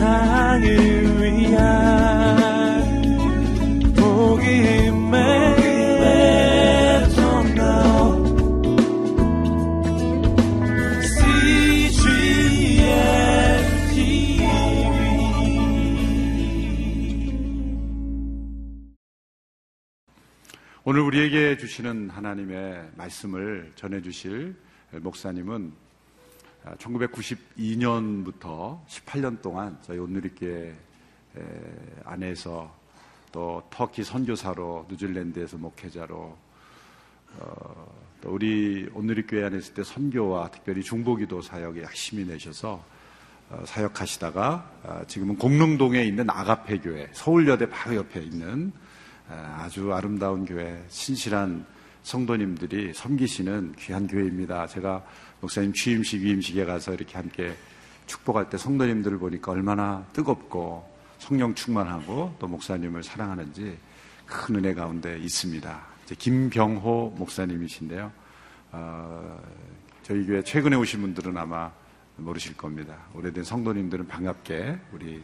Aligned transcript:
세상을 0.00 0.64
위한 1.20 1.60
복음의 3.94 5.20
오늘 20.82 21.02
우리에게 21.02 21.58
주시는 21.58 22.08
하나님의 22.08 22.92
말씀을 22.96 23.70
전해주실 23.74 24.56
목사님은 25.02 25.72
1992년부터 26.64 28.84
18년 28.86 29.40
동안 29.40 29.78
저희 29.82 29.98
온누리교회 29.98 30.74
안에서 32.04 32.74
또 33.32 33.62
터키 33.70 34.02
선교사로 34.02 34.86
뉴질랜드에서 34.90 35.56
목회자로 35.56 36.36
어, 37.38 38.10
또 38.20 38.30
우리 38.30 38.88
온누리교회 38.92 39.44
안에 39.44 39.58
있을 39.58 39.74
때 39.74 39.84
선교와 39.84 40.50
특별히 40.50 40.82
중보기도 40.82 41.40
사역에 41.40 41.82
열심히 41.82 42.24
내셔서 42.24 42.84
어, 43.48 43.62
사역하시다가 43.64 44.70
어, 44.82 45.02
지금은 45.06 45.36
공릉동에 45.36 46.02
있는 46.02 46.28
아가페 46.28 46.78
교회 46.78 47.08
서울여대 47.12 47.70
바로 47.70 47.96
옆에 47.96 48.20
있는 48.20 48.72
아주 49.28 49.92
아름다운 49.92 50.44
교회 50.44 50.84
신실한 50.88 51.64
성도님들이 52.02 52.92
섬기시는 52.92 53.76
귀한 53.78 54.08
교회입니다. 54.08 54.66
제가 54.66 55.04
목사님 55.40 55.72
취임식, 55.72 56.22
위임식에 56.22 56.64
가서 56.64 56.94
이렇게 56.94 57.16
함께 57.16 57.56
축복할 58.06 58.50
때 58.50 58.58
성도님들을 58.58 59.18
보니까 59.18 59.52
얼마나 59.52 60.04
뜨겁고 60.12 60.88
성령 61.18 61.54
충만하고 61.54 62.34
또 62.38 62.46
목사님을 62.48 63.02
사랑하는지 63.02 63.78
큰 64.26 64.56
은혜 64.56 64.74
가운데 64.74 65.18
있습니다. 65.18 65.80
김병호 66.18 67.14
목사님이신데요. 67.16 68.12
어, 68.72 69.40
저희 70.02 70.24
교회 70.26 70.42
최근에 70.42 70.76
오신 70.76 71.00
분들은 71.00 71.36
아마 71.36 71.70
모르실 72.16 72.56
겁니다. 72.56 72.96
오래된 73.14 73.44
성도님들은 73.44 74.08
반갑게 74.08 74.78
우리 74.92 75.22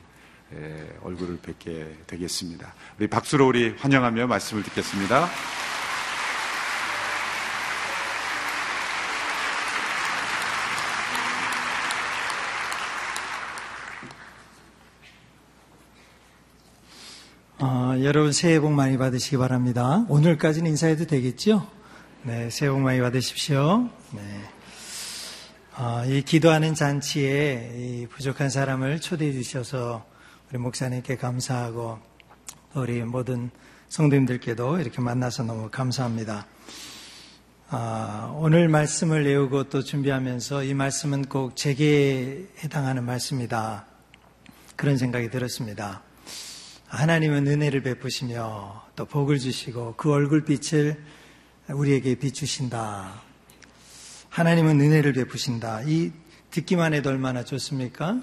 얼굴을 1.02 1.38
뵙게 1.42 1.96
되겠습니다. 2.06 2.72
우리 2.98 3.08
박수로 3.08 3.48
우리 3.48 3.70
환영하며 3.70 4.28
말씀을 4.28 4.62
듣겠습니다. 4.62 5.28
어, 17.58 17.95
여러분 18.06 18.30
새해 18.30 18.60
복 18.60 18.70
많이 18.70 18.96
받으시기 18.96 19.36
바랍니다. 19.36 20.06
오늘까지는 20.08 20.70
인사해도 20.70 21.06
되겠죠? 21.06 21.68
네, 22.22 22.50
새해 22.50 22.70
복 22.70 22.78
많이 22.78 23.00
받으십시오. 23.00 23.90
네. 24.12 24.22
어, 25.76 26.04
이 26.06 26.22
기도하는 26.22 26.76
잔치에 26.76 27.72
이 27.74 28.06
부족한 28.06 28.48
사람을 28.48 29.00
초대해 29.00 29.32
주셔서 29.32 30.06
우리 30.48 30.58
목사님께 30.60 31.16
감사하고 31.16 31.98
우리 32.74 33.02
모든 33.02 33.50
성도님들께도 33.88 34.78
이렇게 34.78 35.00
만나서 35.00 35.42
너무 35.42 35.68
감사합니다. 35.68 36.46
아, 37.70 38.32
오늘 38.36 38.68
말씀을 38.68 39.26
외우고 39.26 39.64
또 39.64 39.82
준비하면서 39.82 40.62
이 40.62 40.74
말씀은 40.74 41.24
꼭 41.24 41.56
제게 41.56 42.46
해당하는 42.62 43.02
말씀이다. 43.02 43.84
그런 44.76 44.96
생각이 44.96 45.28
들었습니다. 45.28 46.05
하나님은 46.88 47.46
은혜를 47.48 47.82
베푸시며 47.82 48.84
또 48.94 49.04
복을 49.06 49.38
주시고 49.38 49.94
그 49.96 50.12
얼굴빛을 50.12 51.02
우리에게 51.70 52.14
비추신다. 52.14 53.22
하나님은 54.30 54.80
은혜를 54.80 55.12
베푸신다. 55.14 55.82
이 55.86 56.12
듣기만 56.50 56.94
해도 56.94 57.10
얼마나 57.10 57.44
좋습니까? 57.44 58.20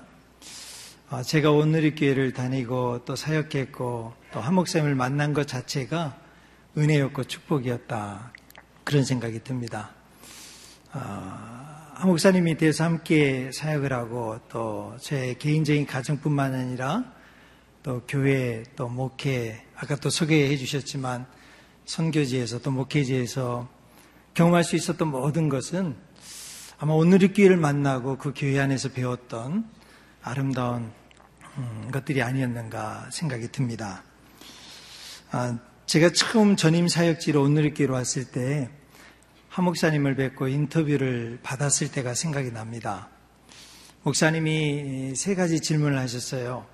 아, 1.09 1.21
제가 1.21 1.51
오늘의 1.51 1.95
교회를 1.95 2.31
다니고 2.31 3.03
또 3.05 3.15
사역했고 3.15 4.13
또 4.31 4.39
한목쌤을 4.39 4.95
만난 4.95 5.33
것 5.33 5.47
자체가 5.47 6.17
은혜였고 6.77 7.25
축복이었다. 7.25 8.31
그런 8.85 9.03
생각이 9.03 9.43
듭니다. 9.43 9.91
아, 10.91 11.91
한 11.95 12.07
목사님이 12.07 12.57
돼서 12.57 12.85
함께 12.85 13.51
사역을 13.53 13.91
하고 13.91 14.39
또 14.49 14.95
제 14.99 15.35
개인적인 15.37 15.85
가정뿐만 15.85 16.53
아니라 16.53 17.03
또 17.83 18.01
교회 18.07 18.63
또 18.75 18.87
목회 18.87 19.63
아까 19.75 19.95
또 19.95 20.09
소개해 20.09 20.57
주셨지만 20.57 21.25
선교지에서 21.85 22.59
또 22.59 22.71
목회지에서 22.71 23.69
경험할 24.33 24.63
수 24.63 24.75
있었던 24.75 25.07
모든 25.09 25.49
것은 25.49 25.95
아마 26.79 26.93
오늘의 26.93 27.33
교회를 27.33 27.57
만나고 27.57 28.17
그 28.17 28.33
교회 28.35 28.59
안에서 28.59 28.89
배웠던 28.89 29.69
아름다운 30.21 30.91
음, 31.57 31.89
것들이 31.91 32.23
아니었는가 32.23 33.09
생각이 33.11 33.49
듭니다. 33.49 34.03
아, 35.29 35.59
제가 35.85 36.11
처음 36.13 36.55
전임 36.55 36.87
사역지로 36.87 37.43
오늘의 37.43 37.73
교회로 37.75 37.93
왔을 37.93 38.25
때 38.25 38.69
한 39.53 39.65
목사님을 39.65 40.15
뵙고 40.15 40.47
인터뷰를 40.47 41.37
받았을 41.43 41.91
때가 41.91 42.15
생각이 42.15 42.51
납니다. 42.51 43.09
목사님이 44.01 45.13
세 45.15 45.35
가지 45.35 45.61
질문을 45.61 45.99
하셨어요. 45.99 46.65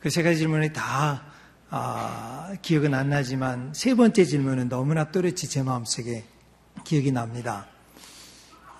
그 0.00 0.10
세 0.10 0.22
가지 0.22 0.38
질문이 0.38 0.72
다 0.72 1.24
아, 1.70 2.54
기억은 2.62 2.94
안 2.94 3.10
나지만 3.10 3.72
세 3.74 3.94
번째 3.94 4.24
질문은 4.24 4.68
너무나 4.68 5.10
또렷이 5.10 5.48
제 5.48 5.62
마음속에 5.62 6.24
기억이 6.84 7.12
납니다. 7.12 7.66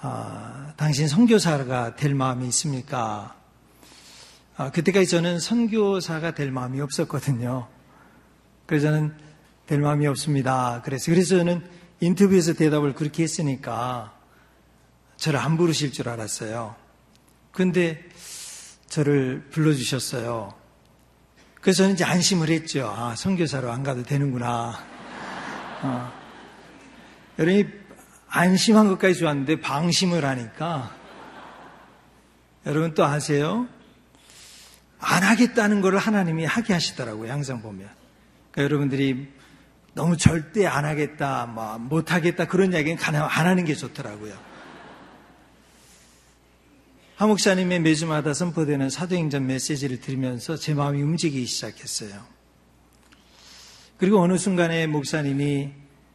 아, 0.00 0.72
당신 0.76 1.08
선교사가 1.08 1.96
될 1.96 2.14
마음이 2.14 2.46
있습니까? 2.48 3.36
아, 4.56 4.70
그때까지 4.70 5.08
저는 5.08 5.38
선교사가 5.40 6.34
될 6.34 6.50
마음이 6.52 6.80
없었거든요. 6.80 7.68
그래서 8.66 8.86
저는 8.86 9.14
될 9.66 9.80
마음이 9.80 10.06
없습니다. 10.06 10.82
그래서 10.84 11.10
그래서 11.10 11.36
저는 11.36 11.68
인터뷰에서 12.00 12.52
대답을 12.54 12.94
그렇게 12.94 13.24
했으니까 13.24 14.16
저를 15.16 15.40
안 15.40 15.56
부르실 15.56 15.92
줄 15.92 16.08
알았어요. 16.08 16.76
근데 17.52 18.08
저를 18.88 19.48
불러주셨어요. 19.50 20.67
그래서 21.68 21.86
이제 21.86 22.02
안심을 22.02 22.48
했죠. 22.48 22.90
아, 22.96 23.14
선교사로 23.14 23.70
안 23.70 23.82
가도 23.82 24.02
되는구나. 24.02 24.72
어. 25.82 26.12
여러분이 27.38 27.66
안심한 28.26 28.88
것까지 28.88 29.18
좋았는데 29.18 29.60
방심을 29.60 30.24
하니까 30.24 30.96
여러분 32.64 32.94
또 32.94 33.04
아세요? 33.04 33.68
안 34.98 35.22
하겠다는 35.22 35.82
것을 35.82 35.98
하나님이 35.98 36.46
하게 36.46 36.72
하시더라고요. 36.72 37.30
항상 37.30 37.60
보면. 37.60 37.86
그러니까 38.50 38.62
여러분들이 38.62 39.30
너무 39.92 40.16
절대 40.16 40.66
안 40.66 40.86
하겠다, 40.86 41.44
뭐, 41.44 41.76
못 41.76 42.12
하겠다 42.12 42.46
그런 42.46 42.72
이야기는 42.72 42.96
가능 42.96 43.20
안 43.20 43.46
하는 43.46 43.66
게 43.66 43.74
좋더라고요. 43.74 44.32
하 47.18 47.26
목사님의 47.26 47.80
매주마다 47.80 48.32
선포되는 48.32 48.90
사도행전 48.90 49.44
메시지를 49.44 50.00
들으면서 50.00 50.54
제 50.54 50.72
마음이 50.72 51.02
움직이기 51.02 51.46
시작했어요. 51.46 52.24
그리고 53.96 54.20
어느 54.20 54.38
순간에 54.38 54.86
목사님이 54.86 55.70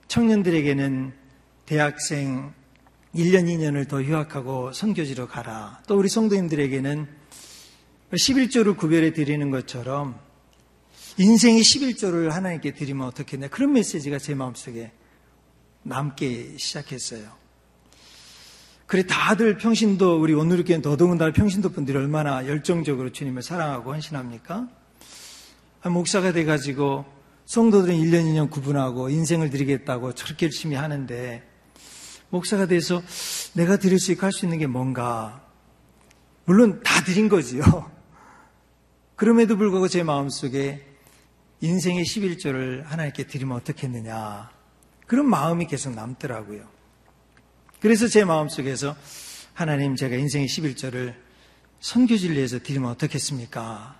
청년들에게는 0.07 1.11
대학생 1.65 2.53
1년, 3.13 3.47
2년을 3.47 3.89
더 3.89 4.01
휴학하고 4.01 4.71
선교지로 4.71 5.27
가라. 5.27 5.81
또 5.89 5.97
우리 5.97 6.07
성도님들에게는 6.07 7.05
11조를 8.13 8.77
구별해 8.77 9.11
드리는 9.11 9.51
것처럼 9.51 10.17
인생의 11.17 11.63
11조를 11.63 12.29
하나님께 12.29 12.75
드리면 12.75 13.07
어떻겠냐. 13.07 13.49
그런 13.49 13.73
메시지가 13.73 14.19
제 14.19 14.35
마음속에 14.35 14.93
남게 15.81 16.55
시작했어요. 16.57 17.42
그래, 18.93 19.01
다들 19.07 19.57
평신도, 19.57 20.21
우리 20.21 20.35
오늘교회는 20.35 20.83
더더군다나 20.83 21.33
평신도 21.33 21.69
분들이 21.71 21.97
얼마나 21.97 22.45
열정적으로 22.45 23.11
주님을 23.11 23.41
사랑하고 23.41 23.91
헌신합니까? 23.91 24.67
목사가 25.85 26.31
돼가지고 26.31 27.03
성도들은 27.45 27.95
1년, 27.95 28.25
2년 28.25 28.51
구분하고 28.51 29.09
인생을 29.09 29.49
드리겠다고 29.49 30.13
저렇게 30.13 30.45
열심히 30.45 30.75
하는데 30.75 31.41
목사가 32.29 32.67
돼서 32.67 33.01
내가 33.55 33.77
드릴 33.77 33.97
수 33.97 34.11
있고 34.11 34.27
할 34.27 34.31
수 34.31 34.45
있는 34.45 34.59
게 34.59 34.67
뭔가 34.67 35.43
물론 36.45 36.83
다 36.83 37.03
드린 37.03 37.29
거지요. 37.29 37.63
그럼에도 39.17 39.57
불구하고 39.57 39.87
제 39.87 40.03
마음속에 40.03 40.85
인생의 41.61 42.03
11조를 42.03 42.83
하나님께 42.83 43.25
드리면 43.25 43.57
어떻겠느냐. 43.57 44.51
그런 45.07 45.27
마음이 45.27 45.65
계속 45.65 45.95
남더라고요. 45.95 46.72
그래서 47.83 48.07
제 48.07 48.23
마음속에서 48.23 48.95
하나님 49.53 49.97
제가 49.97 50.15
인생의 50.15 50.47
11조를 50.47 51.15
선교지를 51.81 52.37
위해서 52.37 52.59
드리면 52.59 52.89
어떻겠습니까? 52.89 53.97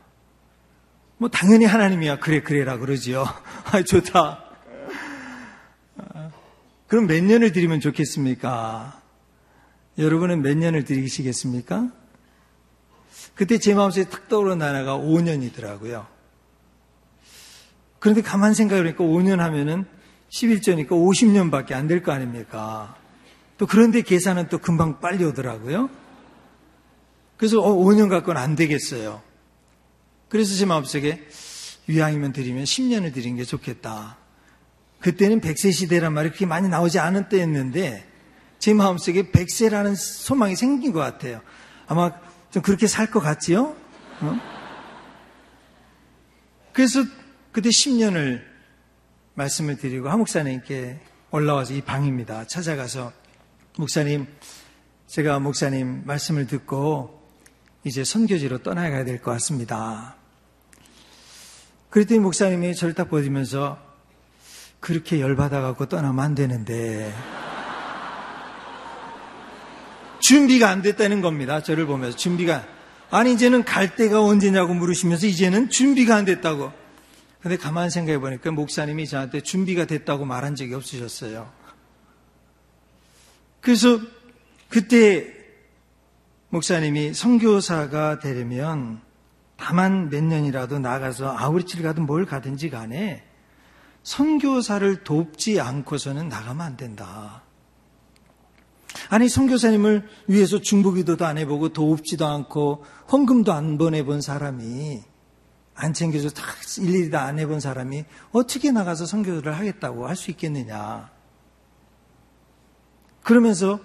뭐 1.17 1.27
당연히 1.27 1.65
하나님이야 1.65 2.19
그래 2.19 2.41
그래라 2.41 2.77
그러지요. 2.77 3.25
아 3.73 3.83
좋다. 3.83 4.41
그럼 6.87 7.07
몇 7.07 7.21
년을 7.21 7.51
드리면 7.51 7.81
좋겠습니까? 7.81 9.01
여러분은 9.97 10.41
몇 10.43 10.55
년을 10.57 10.85
드리시겠습니까? 10.85 11.91
그때 13.35 13.57
제 13.57 13.73
마음속에 13.73 14.07
탁 14.09 14.29
떠오른 14.29 14.59
나라가 14.59 14.97
5년이더라고요. 14.97 16.05
그런데 17.99 18.21
가만 18.21 18.53
생각해보니까 18.53 19.03
5년 19.03 19.39
하면은 19.39 19.83
11조니까 20.31 20.91
50년밖에 20.91 21.73
안 21.73 21.89
될 21.89 22.01
거 22.01 22.13
아닙니까? 22.13 22.95
또 23.57 23.67
그런데 23.67 24.01
계산은 24.01 24.49
또 24.49 24.57
금방 24.57 24.99
빨리 24.99 25.23
오더라고요. 25.23 25.89
그래서 27.37 27.61
어, 27.61 27.73
5년 27.75 28.09
갖고는 28.09 28.41
안 28.41 28.55
되겠어요. 28.55 29.21
그래서 30.29 30.55
제 30.55 30.65
마음속에 30.65 31.27
위양이면 31.87 32.33
드리면 32.33 32.63
10년을 32.63 33.13
드리는 33.13 33.37
게 33.37 33.43
좋겠다. 33.43 34.17
그때는 34.99 35.41
100세 35.41 35.71
시대란 35.73 36.13
말이 36.13 36.29
그렇게 36.29 36.45
많이 36.45 36.69
나오지 36.69 36.97
않은 36.99 37.29
때였는데 37.29 38.09
제 38.59 38.73
마음속에 38.73 39.31
100세라는 39.31 39.95
소망이 39.95 40.55
생긴 40.55 40.93
것 40.93 40.99
같아요. 40.99 41.41
아마 41.87 42.11
좀 42.51 42.63
그렇게 42.63 42.87
살 42.87 43.07
것 43.11 43.19
같지요? 43.19 43.75
어? 44.21 44.39
그래서 46.71 47.03
그때 47.51 47.69
10년을 47.69 48.41
말씀을 49.35 49.77
드리고 49.77 50.09
한 50.09 50.19
목사님께 50.19 50.99
올라와서 51.31 51.73
이 51.73 51.81
방입니다. 51.81 52.45
찾아가서 52.47 53.11
목사님, 53.77 54.27
제가 55.07 55.39
목사님 55.39 56.03
말씀을 56.05 56.45
듣고 56.47 57.21
이제 57.83 58.03
선교지로 58.03 58.59
떠나가야 58.59 59.03
될 59.03 59.19
것 59.21 59.31
같습니다. 59.31 60.15
그랬더니 61.89 62.19
목사님이 62.19 62.75
저를 62.75 62.93
딱 62.93 63.09
보시면서 63.09 63.77
그렇게 64.79 65.19
열받아갖고 65.21 65.87
떠나면 65.87 66.23
안 66.23 66.35
되는데 66.35 67.13
준비가 70.19 70.69
안 70.69 70.81
됐다는 70.81 71.21
겁니다. 71.21 71.61
저를 71.61 71.85
보면서 71.85 72.17
준비가 72.17 72.65
아니 73.11 73.33
이제는 73.33 73.63
갈 73.63 73.95
때가 73.95 74.21
언제냐고 74.23 74.73
물으시면서 74.73 75.27
이제는 75.27 75.69
준비가 75.69 76.15
안 76.15 76.25
됐다고. 76.25 76.71
근데 77.41 77.57
가만 77.57 77.89
생각해 77.89 78.19
보니까 78.19 78.51
목사님이 78.51 79.07
저한테 79.07 79.41
준비가 79.41 79.85
됐다고 79.85 80.25
말한 80.25 80.55
적이 80.55 80.75
없으셨어요. 80.75 81.62
그래서 83.63 83.97
그때 84.67 85.33
목사님이 86.49 87.13
선교사가 87.13 88.19
되려면 88.19 88.99
다만 89.55 90.09
몇 90.09 90.21
년이라도 90.21 90.79
나가서 90.79 91.33
아우리치를 91.37 91.83
가든 91.85 92.05
뭘 92.05 92.25
가든지 92.25 92.69
간에 92.69 93.23
선교사를 94.03 95.05
돕지 95.05 95.61
않고서는 95.61 96.27
나가면 96.27 96.61
안 96.61 96.75
된다. 96.75 97.43
아니 99.09 99.29
선교사님을 99.29 100.09
위해서 100.27 100.59
중보기도도 100.59 101.25
안 101.25 101.37
해보고 101.37 101.69
돕지도 101.69 102.25
않고 102.25 102.83
헌금도 103.13 103.53
안 103.53 103.77
보내본 103.77 104.19
사람이 104.19 105.01
안 105.75 105.93
챙겨서 105.93 106.31
다 106.31 106.43
일일이 106.79 107.09
다 107.11 107.23
안 107.23 107.39
해본 107.39 107.61
사람이 107.61 108.03
어떻게 108.33 108.71
나가서 108.73 109.05
선교를 109.05 109.57
하겠다고 109.57 110.05
할 110.05 110.17
수 110.17 110.31
있겠느냐. 110.31 111.12
그러면서 113.23 113.79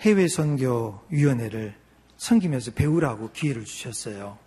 해외 0.00 0.28
선교 0.28 1.00
위원회를 1.08 1.74
섬기면서 2.18 2.72
배우라고 2.72 3.32
기회를 3.32 3.64
주셨어요. 3.64 4.38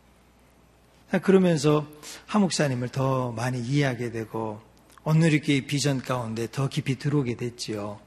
그러면서 1.24 1.88
하목사님을 2.28 2.90
더 2.90 3.32
많이 3.32 3.60
이해하게 3.60 4.12
되고 4.12 4.62
온누리교의 5.04 5.66
비전 5.66 6.02
가운데 6.02 6.48
더 6.52 6.70
깊이 6.70 7.00
들어오게 7.00 7.36
됐지요. 7.36 8.00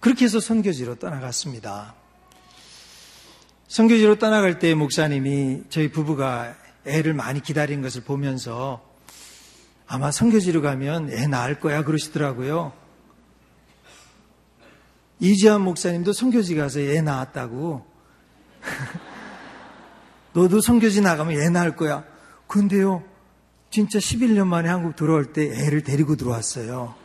그렇게 0.00 0.24
해서 0.24 0.40
선교지로 0.40 0.96
떠나갔습니다. 0.96 1.94
선교지로 3.68 4.18
떠나갈 4.18 4.58
때 4.58 4.74
목사님이 4.74 5.62
저희 5.70 5.90
부부가 5.90 6.54
애를 6.84 7.14
많이 7.14 7.40
기다린 7.40 7.80
것을 7.80 8.02
보면서 8.02 8.84
아마 9.86 10.10
선교지로 10.10 10.60
가면 10.60 11.10
애 11.12 11.26
낳을 11.26 11.60
거야 11.60 11.84
그러시더라고요. 11.84 12.81
이지한 15.22 15.60
목사님도 15.62 16.12
선교지 16.12 16.56
가서 16.56 16.80
애 16.80 17.00
낳았다고. 17.00 17.86
너도 20.34 20.60
선교지 20.60 21.00
나가면 21.00 21.40
애 21.40 21.48
낳을 21.48 21.76
거야. 21.76 22.04
근데요, 22.48 23.04
진짜 23.70 24.00
11년 24.00 24.48
만에 24.48 24.68
한국 24.68 24.96
들어올 24.96 25.32
때 25.32 25.44
애를 25.44 25.84
데리고 25.84 26.16
들어왔어요. 26.16 26.96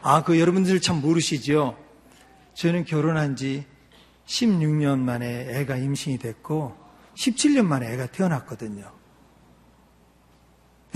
아, 0.00 0.22
그 0.24 0.40
여러분들 0.40 0.80
참 0.80 1.02
모르시죠? 1.02 1.76
저는 2.54 2.86
결혼한 2.86 3.36
지 3.36 3.66
16년 4.24 5.00
만에 5.00 5.60
애가 5.60 5.76
임신이 5.76 6.16
됐고, 6.18 6.74
17년 7.16 7.66
만에 7.66 7.92
애가 7.92 8.06
태어났거든요. 8.06 8.90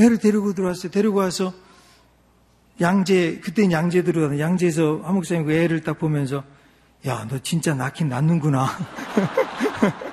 애를 0.00 0.16
데리고 0.16 0.54
들어왔어요. 0.54 0.90
데리고 0.90 1.18
와서 1.18 1.52
양재, 2.80 3.40
그때는 3.40 3.72
양재 3.72 4.04
들어가서 4.04 4.38
양재에서 4.38 5.02
한목사님 5.04 5.44
그 5.44 5.52
애를 5.52 5.82
딱 5.82 5.98
보면서, 5.98 6.42
야, 7.06 7.26
너 7.28 7.36
진짜 7.40 7.74
낳긴 7.74 8.08
낳는구나. 8.08 8.66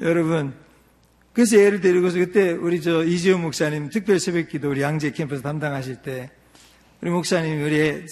여러분, 0.00 0.54
그래서 1.32 1.56
애를 1.56 1.80
데리고서 1.80 2.18
그때 2.18 2.52
우리 2.52 2.80
저 2.80 3.02
이지호 3.02 3.38
목사님 3.38 3.90
특별 3.90 4.20
새벽 4.20 4.48
기도 4.48 4.70
우리 4.70 4.82
양재 4.82 5.10
캠퍼스 5.12 5.42
담당하실 5.42 6.02
때 6.02 6.30
우리 7.00 7.10
목사님 7.10 7.64
우리 7.64 8.06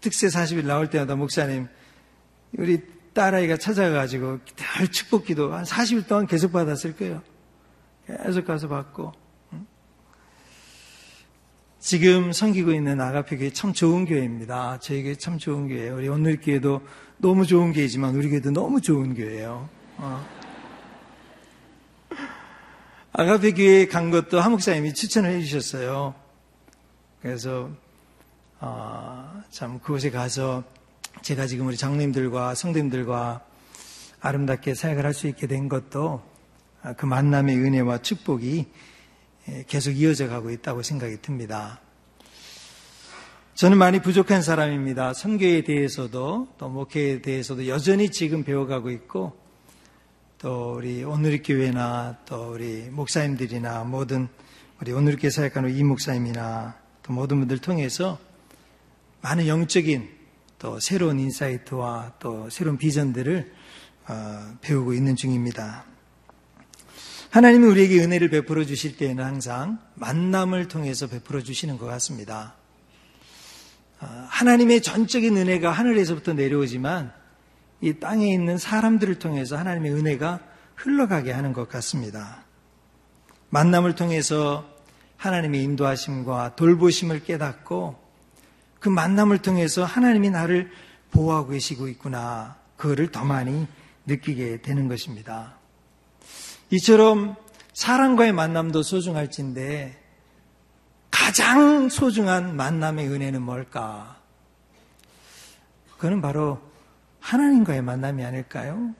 특세 0.00 0.26
40일 0.26 0.66
나올 0.66 0.90
때마다 0.90 1.14
목사님 1.14 1.68
우리 2.52 2.82
딸아이가 3.14 3.56
찾아가지고 3.56 4.40
늘 4.78 4.88
축복 4.88 5.24
기도 5.24 5.54
한 5.54 5.64
40일 5.64 6.06
동안 6.06 6.26
계속 6.26 6.52
받았을 6.52 6.96
거예요. 6.96 7.22
계속 8.06 8.44
가서 8.46 8.68
받고. 8.68 9.12
지금 11.86 12.32
섬기고 12.32 12.72
있는 12.72 13.00
아가페 13.00 13.36
교회 13.36 13.50
참 13.50 13.72
좋은 13.72 14.06
교회입니다. 14.06 14.80
저희 14.80 15.04
교회 15.04 15.14
참 15.14 15.38
좋은 15.38 15.68
교회예요. 15.68 15.94
우리 15.94 16.08
오늘 16.08 16.40
교회도 16.40 16.80
너무 17.18 17.46
좋은 17.46 17.72
교회지만 17.72 18.16
우리 18.16 18.28
교회도 18.28 18.50
너무 18.50 18.80
좋은 18.80 19.14
교회예요. 19.14 19.68
어. 19.98 20.26
아가페 23.12 23.52
교회에 23.52 23.86
간 23.86 24.10
것도 24.10 24.40
한 24.40 24.50
목사님이 24.50 24.94
추천을 24.94 25.30
해주셨어요. 25.30 26.16
그래서 27.22 27.70
어, 28.58 29.44
참 29.50 29.78
그곳에 29.78 30.10
가서 30.10 30.64
제가 31.22 31.46
지금 31.46 31.68
우리 31.68 31.76
장님들과 31.76 32.56
성도님들과 32.56 33.44
아름답게 34.18 34.74
사역을 34.74 35.04
할 35.04 35.14
수 35.14 35.28
있게 35.28 35.46
된 35.46 35.68
것도 35.68 36.20
그 36.96 37.06
만남의 37.06 37.56
은혜와 37.58 37.98
축복이 37.98 38.66
계속 39.66 39.92
이어져 39.92 40.28
가고 40.28 40.50
있다고 40.50 40.82
생각이 40.82 41.22
듭니다. 41.22 41.80
저는 43.54 43.78
많이 43.78 44.00
부족한 44.00 44.42
사람입니다. 44.42 45.14
선교에 45.14 45.62
대해서도 45.62 46.48
또 46.58 46.68
목회에 46.68 47.22
대해서도 47.22 47.68
여전히 47.68 48.10
지금 48.10 48.44
배워가고 48.44 48.90
있고 48.90 49.34
또 50.38 50.74
우리 50.76 51.02
오늘의 51.02 51.42
교회나 51.42 52.18
또 52.26 52.52
우리 52.52 52.90
목사님들이나 52.90 53.84
모든 53.84 54.28
우리 54.80 54.92
오늘의 54.92 55.30
사역하는 55.30 55.74
이 55.74 55.82
목사님이나 55.82 56.76
또 57.02 57.12
모든 57.14 57.38
분들 57.38 57.58
통해서 57.58 58.18
많은 59.22 59.46
영적인 59.46 60.06
또 60.58 60.78
새로운 60.78 61.18
인사이트와 61.18 62.14
또 62.18 62.50
새로운 62.50 62.76
비전들을 62.76 63.52
어, 64.08 64.56
배우고 64.60 64.92
있는 64.92 65.16
중입니다. 65.16 65.95
하나님이 67.30 67.66
우리에게 67.66 68.02
은혜를 68.02 68.30
베풀어 68.30 68.64
주실 68.64 68.96
때에는 68.96 69.24
항상 69.24 69.78
만남을 69.94 70.68
통해서 70.68 71.06
베풀어 71.06 71.42
주시는 71.42 71.78
것 71.78 71.86
같습니다. 71.86 72.54
어, 74.00 74.26
하나님의 74.28 74.82
전적인 74.82 75.36
은혜가 75.36 75.70
하늘에서부터 75.70 76.34
내려오지만 76.34 77.12
이 77.80 77.94
땅에 77.94 78.32
있는 78.32 78.58
사람들을 78.58 79.18
통해서 79.18 79.56
하나님의 79.56 79.92
은혜가 79.92 80.40
흘러가게 80.76 81.32
하는 81.32 81.52
것 81.52 81.68
같습니다. 81.68 82.44
만남을 83.50 83.94
통해서 83.94 84.68
하나님의 85.16 85.62
인도하심과 85.62 86.56
돌보심을 86.56 87.24
깨닫고 87.24 87.96
그 88.80 88.88
만남을 88.88 89.38
통해서 89.38 89.84
하나님이 89.84 90.30
나를 90.30 90.70
보호하고 91.10 91.50
계시고 91.50 91.88
있구나. 91.88 92.56
그거를 92.76 93.10
더 93.10 93.24
많이 93.24 93.66
느끼게 94.04 94.60
되는 94.62 94.88
것입니다. 94.88 95.58
이처럼 96.70 97.36
사람과의 97.72 98.32
만남도 98.32 98.82
소중할진데 98.82 100.02
가장 101.10 101.88
소중한 101.88 102.56
만남의 102.56 103.08
은혜는 103.08 103.42
뭘까? 103.42 104.16
그거는 105.92 106.20
바로 106.20 106.60
하나님과의 107.20 107.82
만남이 107.82 108.24
아닐까요? 108.24 108.94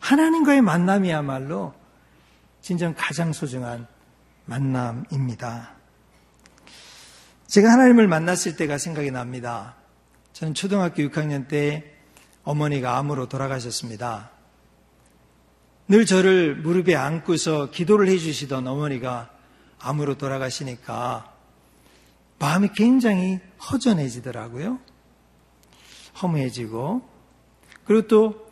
하나님과의 0.00 0.60
만남이야말로 0.62 1.74
진정 2.60 2.94
가장 2.96 3.32
소중한 3.32 3.86
만남입니다. 4.44 5.74
제가 7.46 7.70
하나님을 7.72 8.08
만났을 8.08 8.56
때가 8.56 8.78
생각이 8.78 9.10
납니다. 9.10 9.76
저는 10.32 10.54
초등학교 10.54 11.02
6학년 11.02 11.48
때 11.48 11.96
어머니가 12.44 12.96
암으로 12.98 13.28
돌아가셨습니다. 13.28 14.30
늘 15.90 16.06
저를 16.06 16.54
무릎에 16.54 16.94
안고서 16.94 17.72
기도를 17.72 18.06
해주시던 18.06 18.64
어머니가 18.64 19.28
암으로 19.80 20.18
돌아가시니까 20.18 21.34
마음이 22.38 22.68
굉장히 22.76 23.40
허전해지더라고요. 23.68 24.78
허무해지고 26.22 27.02
그리고 27.84 28.06
또 28.06 28.50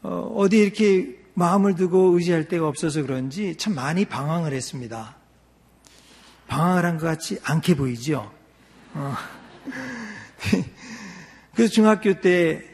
어, 0.00 0.32
어디 0.34 0.60
이렇게 0.60 1.18
마음을 1.34 1.74
두고 1.74 2.16
의지할 2.16 2.48
데가 2.48 2.66
없어서 2.66 3.02
그런지 3.02 3.54
참 3.56 3.74
많이 3.74 4.06
방황을 4.06 4.54
했습니다. 4.54 5.16
방황을 6.48 6.86
한 6.86 6.96
것 6.96 7.04
같지 7.04 7.38
않게 7.44 7.74
보이죠. 7.76 8.32
어. 8.94 9.14
그래서 11.54 11.70
중학교 11.70 12.18
때 12.22 12.64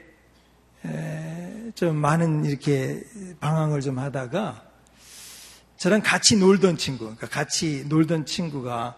좀 1.79 1.95
많은 1.95 2.45
이렇게 2.45 3.05
방황을 3.39 3.83
좀 3.83 4.01
하다가 4.01 4.65
저랑 5.77 6.01
같이 6.03 6.37
놀던 6.37 6.77
친구, 6.77 7.05
그러니까 7.05 7.29
같이 7.29 7.85
놀던 7.87 8.27
친구가 8.27 8.97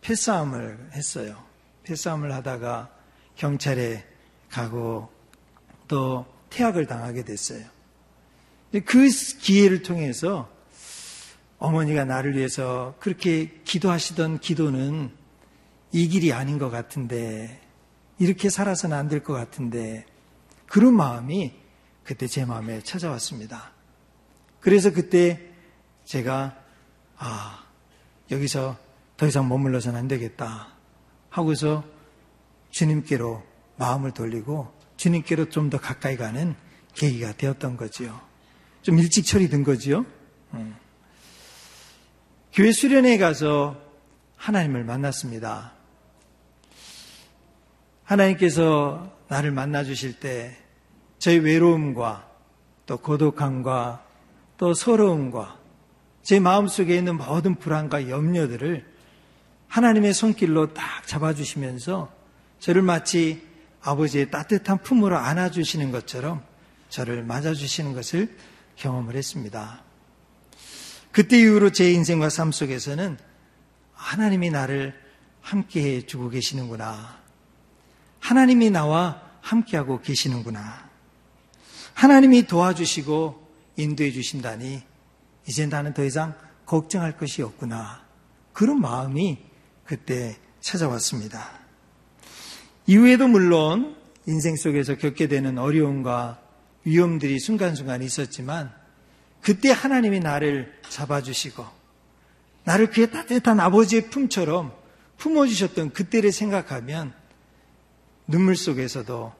패싸움을 0.00 0.90
했어요. 0.92 1.42
패싸움을 1.82 2.32
하다가 2.32 2.88
경찰에 3.34 4.06
가고 4.48 5.10
또 5.88 6.24
퇴학을 6.50 6.86
당하게 6.86 7.24
됐어요. 7.24 7.64
그 8.84 9.08
기회를 9.40 9.82
통해서 9.82 10.48
어머니가 11.58 12.04
나를 12.04 12.36
위해서 12.36 12.94
그렇게 13.00 13.60
기도하시던 13.64 14.38
기도는 14.38 15.10
이 15.90 16.06
길이 16.06 16.32
아닌 16.32 16.58
것 16.58 16.70
같은데, 16.70 17.60
이렇게 18.20 18.50
살아서는 18.50 18.96
안 18.96 19.08
될 19.08 19.24
것 19.24 19.32
같은데, 19.32 20.06
그런 20.66 20.94
마음이 20.94 21.58
그때 22.10 22.26
제 22.26 22.44
마음에 22.44 22.82
찾아왔습니다. 22.82 23.70
그래서 24.58 24.92
그때 24.92 25.40
제가, 26.04 26.60
아, 27.16 27.64
여기서 28.32 28.76
더 29.16 29.28
이상 29.28 29.48
머물러서는 29.48 29.96
안 29.96 30.08
되겠다. 30.08 30.72
하고서 31.28 31.84
주님께로 32.72 33.44
마음을 33.76 34.10
돌리고 34.10 34.76
주님께로 34.96 35.50
좀 35.50 35.70
더 35.70 35.78
가까이 35.78 36.16
가는 36.16 36.56
계기가 36.96 37.32
되었던 37.32 37.76
거지요. 37.76 38.20
좀 38.82 38.98
일찍 38.98 39.24
처리된 39.24 39.62
거지요. 39.62 40.04
음. 40.54 40.74
교회 42.52 42.72
수련회에 42.72 43.18
가서 43.18 43.80
하나님을 44.34 44.82
만났습니다. 44.82 45.74
하나님께서 48.02 49.16
나를 49.28 49.52
만나 49.52 49.84
주실 49.84 50.18
때 50.18 50.56
저희 51.20 51.38
외로움과 51.38 52.26
또 52.86 52.96
고독함과 52.96 54.02
또 54.56 54.74
서러움과 54.74 55.58
제 56.22 56.40
마음속에 56.40 56.96
있는 56.96 57.16
모든 57.16 57.54
불안과 57.56 58.08
염려들을 58.08 58.84
하나님의 59.68 60.14
손길로 60.14 60.72
딱 60.72 61.06
잡아주시면서 61.06 62.10
저를 62.58 62.82
마치 62.82 63.46
아버지의 63.82 64.30
따뜻한 64.30 64.78
품으로 64.78 65.16
안아주시는 65.16 65.92
것처럼 65.92 66.42
저를 66.88 67.22
맞아주시는 67.22 67.92
것을 67.92 68.34
경험을 68.76 69.14
했습니다. 69.14 69.82
그때 71.12 71.38
이후로 71.38 71.70
제 71.72 71.92
인생과 71.92 72.30
삶 72.30 72.50
속에서는 72.50 73.18
하나님이 73.92 74.50
나를 74.50 74.98
함께 75.42 75.96
해주고 75.96 76.30
계시는구나. 76.30 77.18
하나님이 78.20 78.70
나와 78.70 79.20
함께하고 79.42 80.00
계시는구나. 80.00 80.89
하나님이 81.94 82.46
도와주시고 82.46 83.48
인도해 83.76 84.10
주신다니 84.10 84.82
이제 85.46 85.66
나는 85.66 85.94
더 85.94 86.04
이상 86.04 86.34
걱정할 86.66 87.16
것이 87.16 87.42
없구나. 87.42 88.04
그런 88.52 88.80
마음이 88.80 89.38
그때 89.84 90.36
찾아왔습니다. 90.60 91.50
이후에도 92.86 93.28
물론 93.28 93.96
인생 94.26 94.56
속에서 94.56 94.96
겪게 94.96 95.28
되는 95.28 95.58
어려움과 95.58 96.40
위험들이 96.84 97.38
순간순간 97.40 98.02
있었지만 98.02 98.72
그때 99.40 99.70
하나님이 99.70 100.20
나를 100.20 100.72
잡아주시고 100.88 101.64
나를 102.64 102.90
그의 102.90 103.10
따뜻한 103.10 103.58
아버지의 103.58 104.10
품처럼 104.10 104.72
품어주셨던 105.16 105.92
그때를 105.92 106.32
생각하면 106.32 107.12
눈물 108.26 108.56
속에서도 108.56 109.39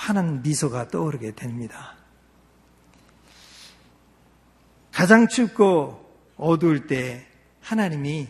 환한 0.00 0.40
미소가 0.40 0.88
떠오르게 0.88 1.34
됩니다. 1.34 1.94
가장 4.90 5.28
춥고 5.28 6.34
어두울 6.38 6.86
때 6.86 7.26
하나님이 7.60 8.26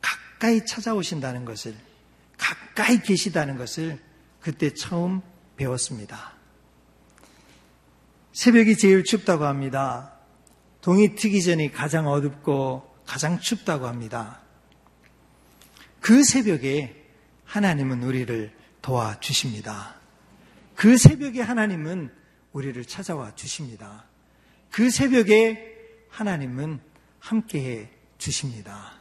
가까이 0.00 0.64
찾아오신다는 0.64 1.44
것을, 1.44 1.76
가까이 2.38 3.02
계시다는 3.02 3.56
것을 3.56 3.98
그때 4.40 4.72
처음 4.72 5.20
배웠습니다. 5.56 6.34
새벽이 8.32 8.76
제일 8.76 9.02
춥다고 9.02 9.46
합니다. 9.46 10.12
동이 10.80 11.16
트기 11.16 11.42
전이 11.42 11.72
가장 11.72 12.06
어둡고 12.06 12.88
가장 13.04 13.40
춥다고 13.40 13.88
합니다. 13.88 14.42
그 15.98 16.22
새벽에 16.22 17.04
하나님은 17.46 18.04
우리를 18.04 18.56
도와주십니다. 18.80 19.99
그 20.80 20.96
새벽에 20.96 21.42
하나님은 21.42 22.10
우리를 22.54 22.82
찾아와 22.86 23.34
주십니다. 23.34 24.06
그 24.70 24.88
새벽에 24.88 25.76
하나님은 26.08 26.80
함께해 27.18 27.90
주십니다. 28.16 28.94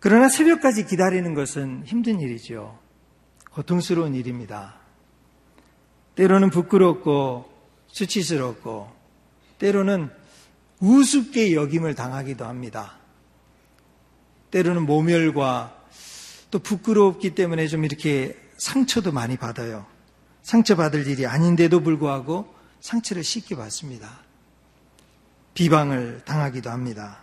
그러나 0.00 0.30
새벽까지 0.30 0.86
기다리는 0.86 1.34
것은 1.34 1.82
힘든 1.84 2.18
일이죠. 2.18 2.78
고통스러운 3.50 4.14
일입니다. 4.14 4.76
때로는 6.14 6.48
부끄럽고 6.48 7.52
수치스럽고 7.88 8.90
때로는 9.58 10.08
우습게 10.80 11.54
여김을 11.54 11.94
당하기도 11.94 12.46
합니다. 12.46 12.96
때로는 14.50 14.86
모멸과 14.86 15.78
또 16.50 16.58
부끄럽기 16.58 17.34
때문에 17.34 17.66
좀 17.66 17.84
이렇게 17.84 18.47
상처도 18.58 19.12
많이 19.12 19.36
받아요. 19.36 19.86
상처받을 20.42 21.06
일이 21.06 21.26
아닌데도 21.26 21.80
불구하고 21.80 22.54
상처를 22.80 23.24
쉽게 23.24 23.56
받습니다. 23.56 24.20
비방을 25.54 26.22
당하기도 26.24 26.70
합니다. 26.70 27.22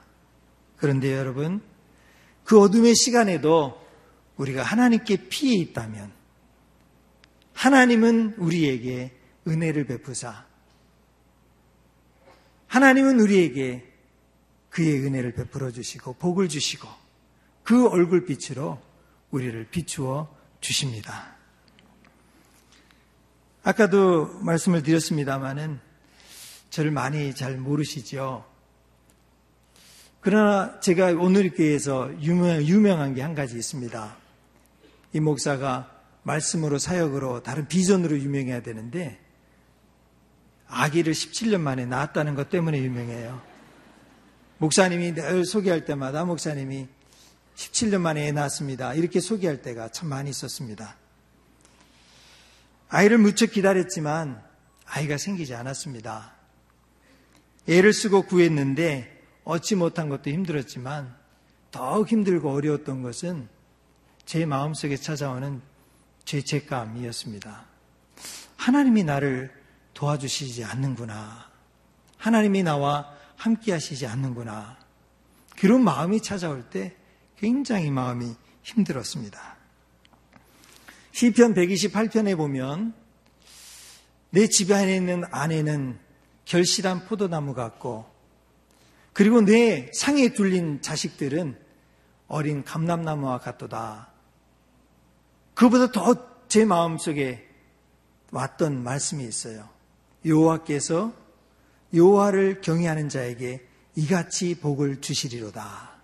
그런데 0.78 1.14
여러분, 1.14 1.62
그 2.44 2.60
어둠의 2.60 2.96
시간에도 2.96 3.82
우리가 4.38 4.64
하나님께 4.64 5.30
피해 5.30 5.56
있다면 5.56 6.12
하나님은 7.54 8.36
우리에게 8.38 9.18
은혜를 9.48 9.86
베푸사 9.86 10.46
하나님은 12.68 13.20
우리에게 13.20 13.94
그의 14.70 15.06
은혜를 15.06 15.34
베풀어 15.34 15.72
주시고 15.72 16.16
복을 16.16 16.50
주시고 16.50 16.88
그 17.64 17.88
얼굴빛으로 17.88 18.82
우리를 19.32 19.68
비추어 19.70 20.35
주십니다. 20.66 21.36
아까도 23.64 24.26
말씀을 24.42 24.82
드렸습니다마는 24.84 25.80
저를 26.72 26.92
많이 26.92 27.34
잘 27.36 27.58
모르시죠. 27.58 28.46
그러나 30.22 30.80
제가 30.80 31.12
오늘 31.20 31.52
교회에서 31.52 32.10
유명, 32.22 32.62
유명 32.64 33.00
한 33.00 33.14
게 33.14 33.22
한 33.22 33.36
가지 33.36 33.56
있습니다. 33.56 34.18
이 35.14 35.20
목사가 35.20 35.92
말씀으로 36.24 36.80
사역으로 36.80 37.44
다른 37.44 37.68
비전으로 37.68 38.18
유명해야 38.18 38.62
되는데 38.64 39.20
아기를 40.68 41.14
17년 41.14 41.62
만에 41.62 41.86
낳았다는 41.86 42.34
것 42.34 42.50
때문에 42.50 42.80
유명해요. 42.80 43.40
목사님이 44.58 45.14
늘 45.14 45.46
소개할 45.46 45.86
때마다 45.86 46.26
목사님이 46.26 46.88
17년 47.56 48.02
만에 48.02 48.28
애 48.28 48.32
낳았습니다. 48.32 48.94
이렇게 48.94 49.20
소개할 49.20 49.62
때가 49.62 49.90
참 49.90 50.10
많이 50.10 50.30
있었습니다. 50.30 50.96
아이를 52.90 53.18
무척 53.18 53.52
기다렸지만 53.52 54.44
아이가 54.86 55.18
생기지 55.18 55.56
않았습니다. 55.56 56.34
애를 57.68 57.94
쓰고 57.94 58.24
구했는데 58.24 59.24
얻지 59.44 59.76
못한 59.76 60.10
것도 60.10 60.30
힘들었지만 60.30 61.16
더욱 61.72 62.12
힘들고 62.12 62.52
어려웠던 62.52 63.02
것은 63.02 63.50
제 64.26 64.46
마음속에 64.46 64.98
찾아오는 64.98 65.62
죄책감이었습니다. 66.26 67.66
하나님이 68.58 69.04
나를 69.04 69.54
도와주시지 69.94 70.64
않는구나. 70.64 71.50
하나님이 72.18 72.64
나와 72.64 73.14
함께 73.36 73.72
하시지 73.72 74.08
않는구나. 74.08 74.78
그런 75.58 75.84
마음이 75.84 76.22
찾아올 76.22 76.70
때 76.70 76.96
굉장히 77.38 77.92
마음이 77.92 78.34
힘들었습니다. 78.64 79.58
시편 81.12 81.54
128편에 81.54 82.36
보면 82.38 82.94
내 84.32 84.48
집 84.48 84.72
안에 84.72 84.96
있는 84.96 85.24
아내는 85.32 85.98
결실한 86.46 87.06
포도나무 87.06 87.54
같고 87.54 88.06
그리고 89.14 89.42
내 89.42 89.90
상에 89.94 90.34
둘린 90.34 90.82
자식들은 90.82 91.58
어린 92.28 92.64
감람나무와 92.64 93.40
같도다. 93.40 94.12
그보다 95.54 95.92
더 95.92 96.36
제 96.48 96.64
마음속에 96.64 97.46
왔던 98.32 98.84
말씀이 98.84 99.26
있어요. 99.26 99.68
여호와께서 100.26 101.14
여호와를 101.94 102.62
경외하는 102.62 103.10
자에게 103.10 103.66
이같이 103.96 104.60
복을 104.60 105.02
주시리로다. 105.02 105.95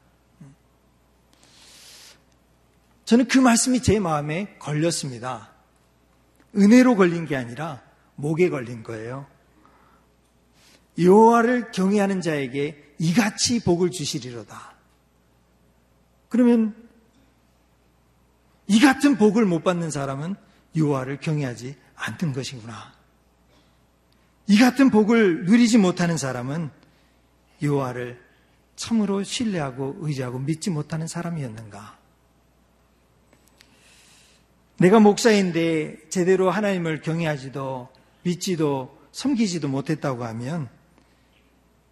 저는 3.11 3.27
그 3.27 3.39
말씀이 3.39 3.81
제 3.81 3.99
마음에 3.99 4.55
걸렸습니다. 4.57 5.51
은혜로 6.55 6.95
걸린 6.95 7.25
게 7.25 7.35
아니라 7.35 7.81
목에 8.15 8.49
걸린 8.49 8.83
거예요. 8.83 9.27
여호와를 10.97 11.71
경외하는 11.71 12.21
자에게 12.21 12.95
이같이 12.99 13.61
복을 13.65 13.91
주시리로다. 13.91 14.75
그러면 16.29 16.73
이 18.67 18.79
같은 18.79 19.17
복을 19.17 19.45
못 19.45 19.61
받는 19.65 19.91
사람은 19.91 20.37
여호와를 20.77 21.19
경외하지 21.19 21.75
않는 21.95 22.31
것이구나. 22.31 22.93
이 24.47 24.57
같은 24.57 24.89
복을 24.89 25.43
누리지 25.43 25.79
못하는 25.79 26.15
사람은 26.15 26.71
여호와를 27.61 28.21
참으로 28.77 29.21
신뢰하고 29.21 29.97
의지하고 29.99 30.39
믿지 30.39 30.69
못하는 30.69 31.07
사람이었는가? 31.07 31.99
내가 34.81 34.99
목사인데 34.99 36.09
제대로 36.09 36.49
하나님을 36.49 37.01
경외하지도 37.01 37.89
믿지도 38.23 38.97
섬기지도 39.11 39.67
못했다고 39.67 40.25
하면 40.25 40.69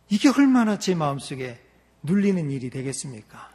이게 0.09 0.27
얼마나 0.29 0.79
제 0.79 0.95
마음속에 0.95 1.59
눌리는 2.01 2.49
일이 2.49 2.71
되겠습니까? 2.71 3.51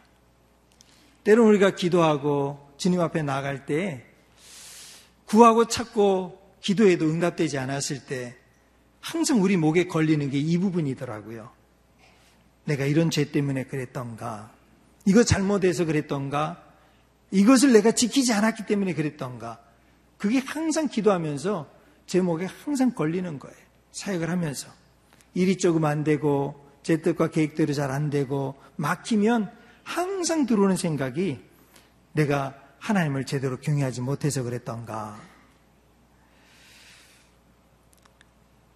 때론 1.25 1.49
우리가 1.49 1.75
기도하고 1.75 2.75
주님 2.76 3.00
앞에 3.00 3.23
나갈 3.23 3.67
때 3.67 4.05
구하고 5.25 5.64
찾고 5.64 6.41
기도해도 6.61 7.07
응답되지 7.07 7.59
않았을 7.59 8.07
때 8.07 8.37
항상 9.00 9.43
우리 9.43 9.57
목에 9.57 9.88
걸리는 9.88 10.31
게 10.31 10.38
이 10.38 10.59
부분이더라고요. 10.59 11.50
내가 12.67 12.85
이런 12.85 13.11
죄 13.11 13.33
때문에 13.33 13.64
그랬던가, 13.64 14.53
이거 15.07 15.25
잘못해서 15.25 15.87
그랬던가, 15.87 16.63
이것을 17.35 17.73
내가 17.73 17.91
지키지 17.91 18.33
않았기 18.33 18.64
때문에 18.64 18.95
그랬던가, 18.95 19.59
그게 20.19 20.38
항상 20.38 20.87
기도하면서 20.87 21.69
제 22.07 22.21
목에 22.21 22.47
항상 22.47 22.93
걸리는 22.93 23.41
거예요. 23.41 23.57
사역을 23.91 24.31
하면서. 24.31 24.69
일이 25.35 25.59
조금 25.59 25.85
안 25.85 26.05
되고, 26.05 26.64
제 26.85 27.03
뜻과 27.03 27.31
계획대로 27.31 27.73
잘 27.73 27.91
안 27.91 28.09
되고, 28.09 28.55
막히면 28.76 29.50
항상 29.83 30.47
들어오는 30.47 30.76
생각이 30.76 31.41
내가 32.12 32.55
하나님을 32.79 33.26
제대로 33.26 33.59
경외하지 33.59 34.00
못해서 34.00 34.45
그랬던가. 34.45 35.21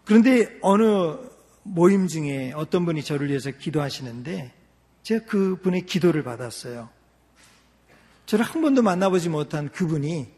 그런데 0.04 0.58
어느 0.62 1.16
모임 1.62 2.08
중에 2.08 2.52
어떤 2.56 2.84
분이 2.84 3.04
저를 3.04 3.28
위해서 3.28 3.52
기도하시는데 3.52 4.52
제가 5.04 5.26
그 5.26 5.60
분의 5.62 5.86
기도를 5.86 6.24
받았어요. 6.24 6.97
저를 8.28 8.44
한 8.44 8.60
번도 8.60 8.82
만나보지 8.82 9.30
못한 9.30 9.70
그분이 9.70 10.30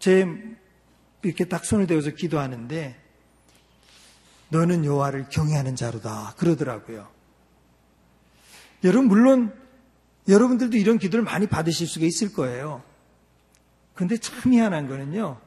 제 0.00 0.26
이렇게 1.22 1.44
딱 1.44 1.64
손을 1.64 1.86
대어서 1.86 2.10
기도하는데 2.10 3.00
너는 4.48 4.84
여호와를 4.84 5.28
경외하는 5.28 5.76
자로다 5.76 6.34
그러더라고요. 6.36 7.08
여러분 8.82 9.06
물론 9.06 9.54
여러분들도 10.26 10.76
이런 10.76 10.98
기도를 10.98 11.24
많이 11.24 11.46
받으실 11.46 11.86
수가 11.86 12.04
있을 12.04 12.32
거예요. 12.32 12.82
근데 13.94 14.16
참 14.16 14.52
희한한 14.52 14.88
거는요. 14.88 15.40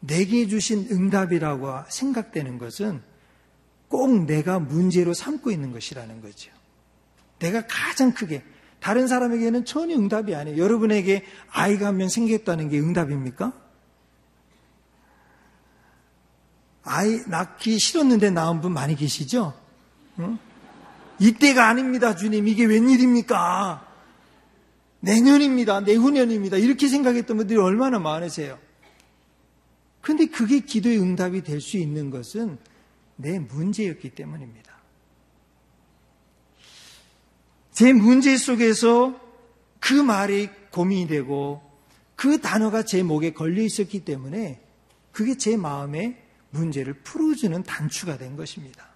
내게 0.00 0.46
주신 0.48 0.86
응답이라고 0.90 1.84
생각되는 1.88 2.58
것은 2.58 3.02
꼭 3.88 4.26
내가 4.26 4.58
문제로 4.58 5.14
삼고 5.14 5.50
있는 5.50 5.72
것이라는 5.72 6.20
거죠. 6.20 6.52
내가 7.38 7.66
가장 7.66 8.12
크게 8.12 8.44
다른 8.82 9.06
사람에게는 9.06 9.64
전혀 9.64 9.94
응답이 9.96 10.34
아니에요. 10.34 10.58
여러분에게 10.58 11.24
아이가 11.50 11.86
한 11.86 11.96
명 11.96 12.08
생겼다는 12.08 12.68
게 12.68 12.80
응답입니까? 12.80 13.52
아이 16.82 17.20
낳기 17.28 17.78
싫었는데 17.78 18.30
낳은 18.30 18.60
분 18.60 18.72
많이 18.72 18.96
계시죠? 18.96 19.54
응? 20.18 20.36
이때가 21.20 21.68
아닙니다, 21.68 22.16
주님. 22.16 22.48
이게 22.48 22.64
웬일입니까? 22.64 23.86
내년입니다. 24.98 25.80
내후년입니다. 25.80 26.56
이렇게 26.56 26.88
생각했던 26.88 27.36
분들이 27.36 27.58
얼마나 27.60 28.00
많으세요? 28.00 28.58
근데 30.00 30.26
그게 30.26 30.58
기도의 30.60 30.98
응답이 30.98 31.42
될 31.42 31.60
수 31.60 31.76
있는 31.76 32.10
것은 32.10 32.58
내 33.14 33.38
문제였기 33.38 34.10
때문입니다. 34.10 34.71
제 37.72 37.92
문제 37.92 38.36
속에서 38.36 39.18
그 39.80 39.94
말이 39.94 40.48
고민이 40.70 41.08
되고 41.08 41.62
그 42.14 42.40
단어가 42.40 42.84
제 42.84 43.02
목에 43.02 43.32
걸려 43.32 43.62
있었기 43.62 44.04
때문에 44.04 44.62
그게 45.10 45.36
제 45.36 45.56
마음의 45.56 46.16
문제를 46.50 46.94
풀어주는 47.02 47.62
단추가 47.64 48.16
된 48.18 48.36
것입니다. 48.36 48.86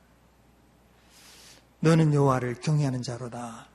너는 1.81 2.15
여호와를 2.15 2.61
경외하는 2.61 3.03
자로다. 3.03 3.69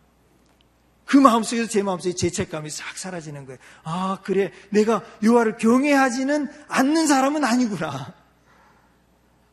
그 1.05 1.17
마음속에서 1.17 1.67
제 1.67 1.83
마음속에 1.83 2.15
죄책감이 2.15 2.69
싹 2.69 2.97
사라지는 2.97 3.45
거예요. 3.45 3.59
아, 3.83 4.19
그래. 4.23 4.51
내가 4.69 5.03
여호와를 5.21 5.57
경외하지는 5.57 6.47
않는 6.69 7.07
사람은 7.07 7.43
아니구나. 7.43 8.13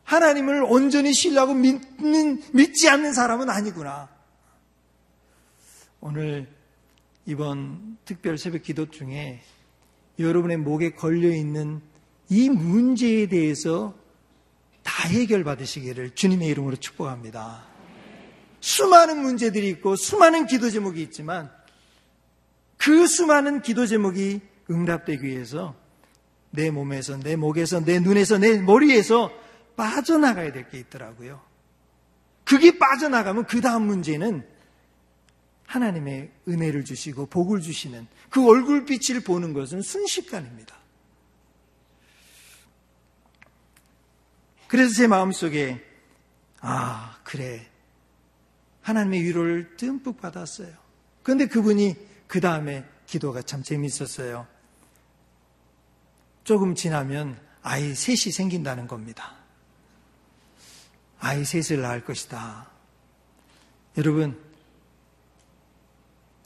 하나님을 0.05 0.63
온전히 0.63 1.13
신뢰하고 1.13 1.53
믿는, 1.53 2.41
믿지 2.53 2.87
않는 2.89 3.13
사람은 3.13 3.49
아니구나. 3.49 4.07
오늘 6.01 6.47
이번 7.25 7.97
특별 8.05 8.37
새벽 8.37 8.63
기도 8.63 8.89
중에 8.89 9.41
여러분의 10.17 10.57
목에 10.57 10.91
걸려 10.91 11.29
있는 11.29 11.81
이 12.29 12.49
문제에 12.49 13.27
대해서 13.27 13.95
다 14.83 15.07
해결받으시기를 15.07 16.15
주님의 16.15 16.47
이름으로 16.49 16.77
축복합니다. 16.77 17.65
수많은 18.61 19.21
문제들이 19.21 19.69
있고 19.69 19.95
수많은 19.95 20.45
기도 20.47 20.69
제목이 20.69 21.01
있지만 21.03 21.51
그 22.77 23.07
수많은 23.07 23.61
기도 23.61 23.85
제목이 23.85 24.41
응답되기 24.69 25.23
위해서 25.25 25.75
내 26.51 26.71
몸에서, 26.71 27.17
내 27.17 27.35
목에서, 27.35 27.83
내 27.83 27.99
눈에서, 27.99 28.37
내 28.37 28.59
머리에서 28.59 29.31
빠져나가야 29.75 30.51
될 30.51 30.69
게 30.69 30.79
있더라고요. 30.79 31.41
그게 32.43 32.77
빠져나가면 32.79 33.45
그 33.45 33.61
다음 33.61 33.83
문제는 33.83 34.45
하나님의 35.69 36.31
은혜를 36.47 36.83
주시고 36.83 37.27
복을 37.27 37.61
주시는 37.61 38.07
그 38.31 38.45
얼굴빛을 38.47 39.21
보는 39.21 39.53
것은 39.53 39.83
순식간입니다. 39.83 40.75
그래서 44.67 44.93
제 44.95 45.07
마음속에 45.07 45.85
아, 46.61 47.17
그래. 47.23 47.69
하나님의 48.81 49.23
위로를 49.23 49.77
듬뿍 49.77 50.19
받았어요. 50.19 50.73
그런데 51.21 51.45
그분이 51.45 51.95
그 52.25 52.41
다음에 52.41 52.83
기도가 53.05 53.43
참 53.43 53.61
재밌었어요. 53.61 54.47
조금 56.43 56.73
지나면 56.73 57.39
아이 57.61 57.93
셋이 57.93 58.33
생긴다는 58.33 58.87
겁니다. 58.87 59.35
아이 61.19 61.45
셋을 61.45 61.81
낳을 61.81 62.03
것이다. 62.03 62.67
여러분, 63.97 64.48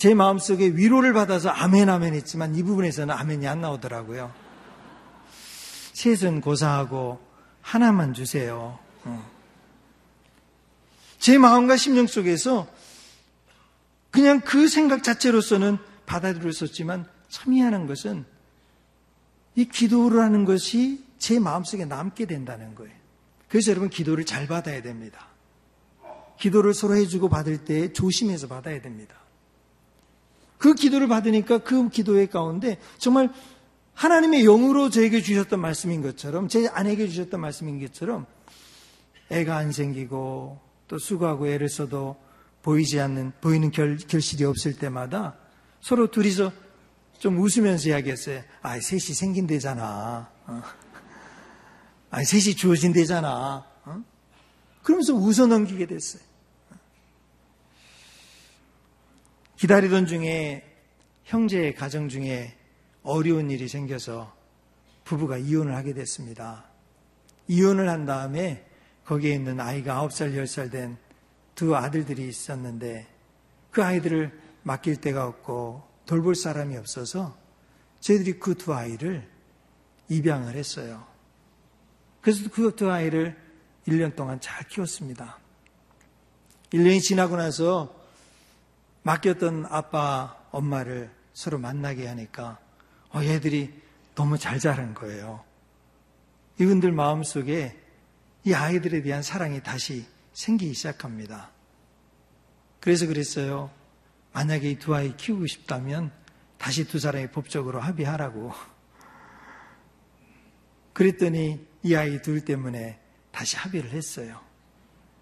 제 0.03 0.13
마음속에 0.13 0.65
위로를 0.75 1.13
받아서 1.13 1.47
아멘 1.47 1.87
아멘 1.87 2.13
했지만 2.13 2.55
이 2.55 2.63
부분에서는 2.63 3.15
아멘이 3.15 3.47
안 3.47 3.61
나오더라고요. 3.61 4.33
셋은 5.93 6.41
고사하고 6.41 7.25
하나만 7.61 8.13
주세요. 8.13 8.77
어. 9.05 9.31
제 11.19 11.37
마음과 11.37 11.77
심령 11.77 12.07
속에서 12.07 12.67
그냥 14.11 14.41
그 14.41 14.67
생각 14.67 15.03
자체로서는 15.03 15.77
받아들였었지만 16.05 17.07
참 17.29 17.53
희한한 17.53 17.87
것은 17.87 18.25
이 19.55 19.63
기도를 19.63 20.19
하는 20.19 20.43
것이 20.43 21.01
제 21.17 21.39
마음속에 21.39 21.85
남게 21.85 22.25
된다는 22.25 22.75
거예요. 22.75 22.93
그래서 23.47 23.71
여러분 23.71 23.89
기도를 23.89 24.25
잘 24.25 24.47
받아야 24.47 24.81
됩니다. 24.81 25.27
기도를 26.37 26.73
서로 26.73 26.97
해주고 26.97 27.29
받을 27.29 27.63
때 27.63 27.93
조심해서 27.93 28.49
받아야 28.49 28.81
됩니다. 28.81 29.22
그 30.63 30.75
기도를 30.75 31.09
받으니까 31.09 31.57
그 31.57 31.89
기도의 31.89 32.27
가운데 32.27 32.77
정말 32.97 33.29
하나님의 33.95 34.43
영으로 34.43 34.89
저에게 34.89 35.21
주셨던 35.21 35.59
말씀인 35.59 36.01
것처럼 36.01 36.47
제 36.47 36.69
아내에게 36.69 37.09
주셨던 37.09 37.41
말씀인 37.41 37.81
것처럼 37.81 38.25
애가 39.29 39.57
안 39.57 39.73
생기고 39.73 40.61
또 40.87 40.97
수고하고 40.97 41.49
애를 41.49 41.67
써도 41.67 42.15
보이지 42.61 43.01
않는 43.01 43.33
보이는 43.41 43.71
결, 43.71 43.97
결실이 43.97 44.45
없을 44.45 44.77
때마다 44.77 45.35
서로 45.81 46.09
둘이서 46.09 46.53
좀 47.19 47.39
웃으면서 47.39 47.89
이야기했어요. 47.89 48.43
아, 48.61 48.79
셋이 48.79 49.01
생긴대잖아. 49.01 50.29
어. 50.47 50.61
아, 52.09 52.23
셋이 52.23 52.55
주어진대잖아. 52.55 53.65
어? 53.83 54.03
그러면서 54.81 55.13
웃어 55.13 55.45
넘기게 55.45 55.87
됐어요. 55.87 56.23
기다리던 59.63 60.07
중에 60.07 60.61
형제의 61.23 61.73
가정 61.73 62.09
중에 62.09 62.53
어려운 63.01 63.49
일이 63.49 63.69
생겨서 63.69 64.35
부부가 65.05 65.37
이혼을 65.37 65.73
하게 65.73 65.93
됐습니다. 65.93 66.65
이혼을 67.47 67.87
한 67.87 68.05
다음에 68.05 68.65
거기에 69.05 69.33
있는 69.33 69.61
아이가 69.61 70.05
9살, 70.05 70.35
10살 70.35 70.69
된 70.69 70.97
두 71.55 71.77
아들들이 71.77 72.27
있었는데 72.27 73.07
그 73.71 73.81
아이들을 73.81 74.37
맡길 74.63 74.97
데가 74.97 75.27
없고 75.27 75.83
돌볼 76.07 76.35
사람이 76.35 76.75
없어서 76.75 77.37
저희들이 78.01 78.39
그 78.39 78.55
두 78.55 78.73
아이를 78.73 79.29
입양을 80.09 80.55
했어요. 80.55 81.07
그래서 82.19 82.49
그 82.49 82.75
두 82.75 82.91
아이를 82.91 83.37
1년 83.87 84.13
동안 84.17 84.41
잘 84.41 84.67
키웠습니다. 84.67 85.39
1년이 86.73 87.01
지나고 87.01 87.37
나서 87.37 88.02
맡겼던 89.03 89.67
아빠, 89.69 90.37
엄마를 90.51 91.11
서로 91.33 91.57
만나게 91.59 92.07
하니까 92.07 92.59
어, 93.13 93.21
얘들이 93.21 93.81
너무 94.15 94.37
잘 94.37 94.59
자란 94.59 94.93
거예요. 94.93 95.43
이분들 96.59 96.91
마음속에 96.91 97.79
이 98.43 98.53
아이들에 98.53 99.01
대한 99.01 99.23
사랑이 99.23 99.61
다시 99.63 100.05
생기기 100.33 100.73
시작합니다. 100.73 101.51
그래서 102.79 103.07
그랬어요. 103.07 103.71
만약에 104.33 104.71
이 104.71 104.79
두 104.79 104.95
아이 104.95 105.15
키우고 105.15 105.47
싶다면 105.47 106.11
다시 106.57 106.85
두 106.85 106.99
사람이 106.99 107.27
법적으로 107.31 107.79
합의하라고. 107.79 108.51
그랬더니 110.93 111.65
이 111.83 111.95
아이 111.95 112.21
둘 112.21 112.43
때문에 112.45 112.99
다시 113.31 113.57
합의를 113.57 113.91
했어요. 113.91 114.39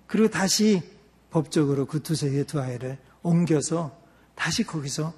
그리고 0.08 0.30
다시 0.30 0.82
법적으로 1.30 1.86
그 1.86 2.02
두 2.04 2.16
세의 2.16 2.46
두 2.46 2.60
아이를 2.60 2.98
옮겨서 3.24 3.98
다시 4.36 4.64
거기서 4.64 5.14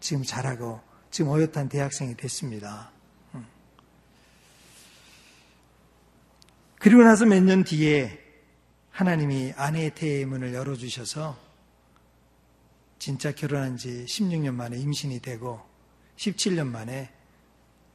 지금 0.00 0.22
자라고 0.22 0.80
지금 1.10 1.30
어엿한 1.32 1.68
대학생이 1.68 2.16
됐습니다. 2.16 2.90
음. 3.34 3.46
그리고 6.78 7.02
나서 7.02 7.24
몇 7.26 7.42
년 7.42 7.64
뒤에 7.64 8.20
하나님이 8.90 9.52
아내의 9.56 9.94
태의 9.94 10.26
문을 10.26 10.52
열어주셔서 10.54 11.36
진짜 12.98 13.32
결혼한 13.32 13.76
지 13.76 14.04
16년 14.06 14.54
만에 14.54 14.76
임신이 14.78 15.20
되고 15.20 15.60
17년 16.16 16.66
만에 16.66 17.10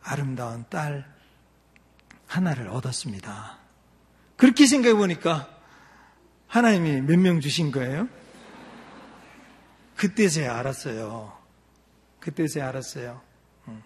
아름다운 0.02 0.66
딸 0.70 1.06
하나를 2.26 2.68
얻었습니다. 2.68 3.60
그렇게 4.36 4.66
생각해 4.66 4.96
보니까 4.96 5.50
하나님이 6.48 7.02
몇 7.02 7.18
명 7.20 7.40
주신 7.40 7.72
거예요? 7.72 8.10
그때서야 9.98 10.58
알았어요. 10.58 11.36
그때서야 12.20 12.70
알았어요. 12.70 13.22
음. 13.68 13.84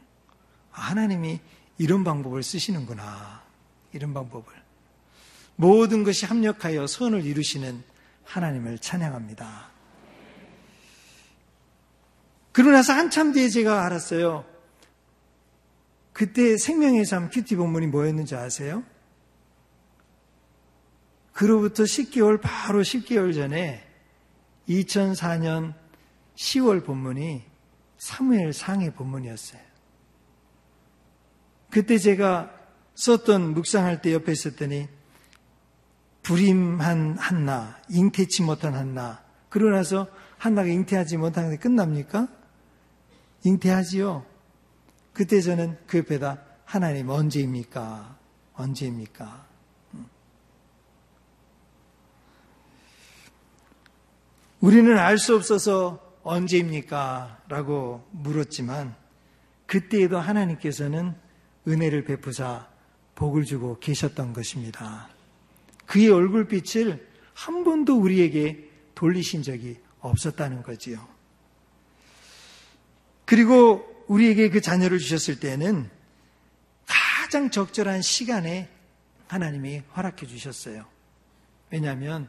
하나님이 0.70 1.40
이런 1.78 2.04
방법을 2.04 2.44
쓰시는구나. 2.44 3.42
이런 3.94 4.14
방법을. 4.14 4.46
모든 5.56 6.04
것이 6.04 6.26
합력하여 6.26 6.86
선을 6.86 7.26
이루시는 7.26 7.84
하나님을 8.26 8.80
찬양합니다. 8.80 9.72
그러고 12.52 12.72
나서 12.72 12.94
한참 12.94 13.32
뒤에 13.32 13.50
제가 13.50 13.86
알았어요. 13.86 14.46
그때 16.12 16.58
생명의 16.58 17.06
삶 17.06 17.30
큐티 17.30 17.56
본문이 17.56 17.88
뭐였는지 17.88 18.36
아세요? 18.36 18.84
그로부터 21.32 21.84
10개월, 21.84 22.42
바로 22.42 22.82
10개월 22.82 23.34
전에 23.34 23.88
2004년 24.68 25.81
10월 26.36 26.86
본문이 26.86 27.44
사무엘 27.98 28.54
상의 28.54 28.94
본문이었어요. 28.94 29.62
그때 31.70 31.98
제가 31.98 32.52
썼던 32.96 33.54
묵상할 33.54 34.02
때 34.02 34.14
옆에 34.14 34.32
있었더니 34.32 34.88
불임한 36.24 37.18
한나, 37.18 37.80
잉태치 37.90 38.44
못한 38.44 38.76
한나. 38.76 39.24
그러고 39.50 39.72
나서 39.72 40.08
한나가 40.38 40.68
잉태하지 40.68 41.18
못하는데 41.18 41.58
끝납니까? 41.58 42.28
잉태하지요. 43.44 44.26
그때 45.14 45.42
저는 45.42 45.78
그 45.88 46.00
옆에다 46.00 46.42
하나님 46.66 47.10
언제입니까? 47.10 48.18
언제입니까? 48.54 49.48
우리는 54.60 54.98
알 54.98 55.18
수 55.18 55.36
없어서 55.36 56.11
언제입니까? 56.24 57.44
라고 57.48 58.08
물었지만 58.12 58.96
그때에도 59.66 60.20
하나님께서는 60.20 61.16
은혜를 61.68 62.04
베푸사 62.04 62.68
복을 63.16 63.46
주고 63.46 63.80
계셨던 63.80 64.34
것입니다. 64.34 65.10
그의 65.86 66.10
얼굴빛을 66.10 67.08
한 67.34 67.64
번도 67.64 68.00
우리에게 68.00 68.70
돌리신 68.96 69.44
적이 69.44 69.78
없었다는 70.00 70.64
거지요. 70.64 71.08
그리고 73.26 74.04
우리에게 74.08 74.50
그 74.50 74.62
자녀를 74.62 75.00
주셨을 75.00 75.40
때는 75.40 75.90
가장 76.86 77.50
적절한 77.50 78.02
시간에 78.02 78.70
하나님이 79.28 79.84
허락해 79.96 80.28
주셨어요. 80.28 80.86
왜냐하면 81.70 82.28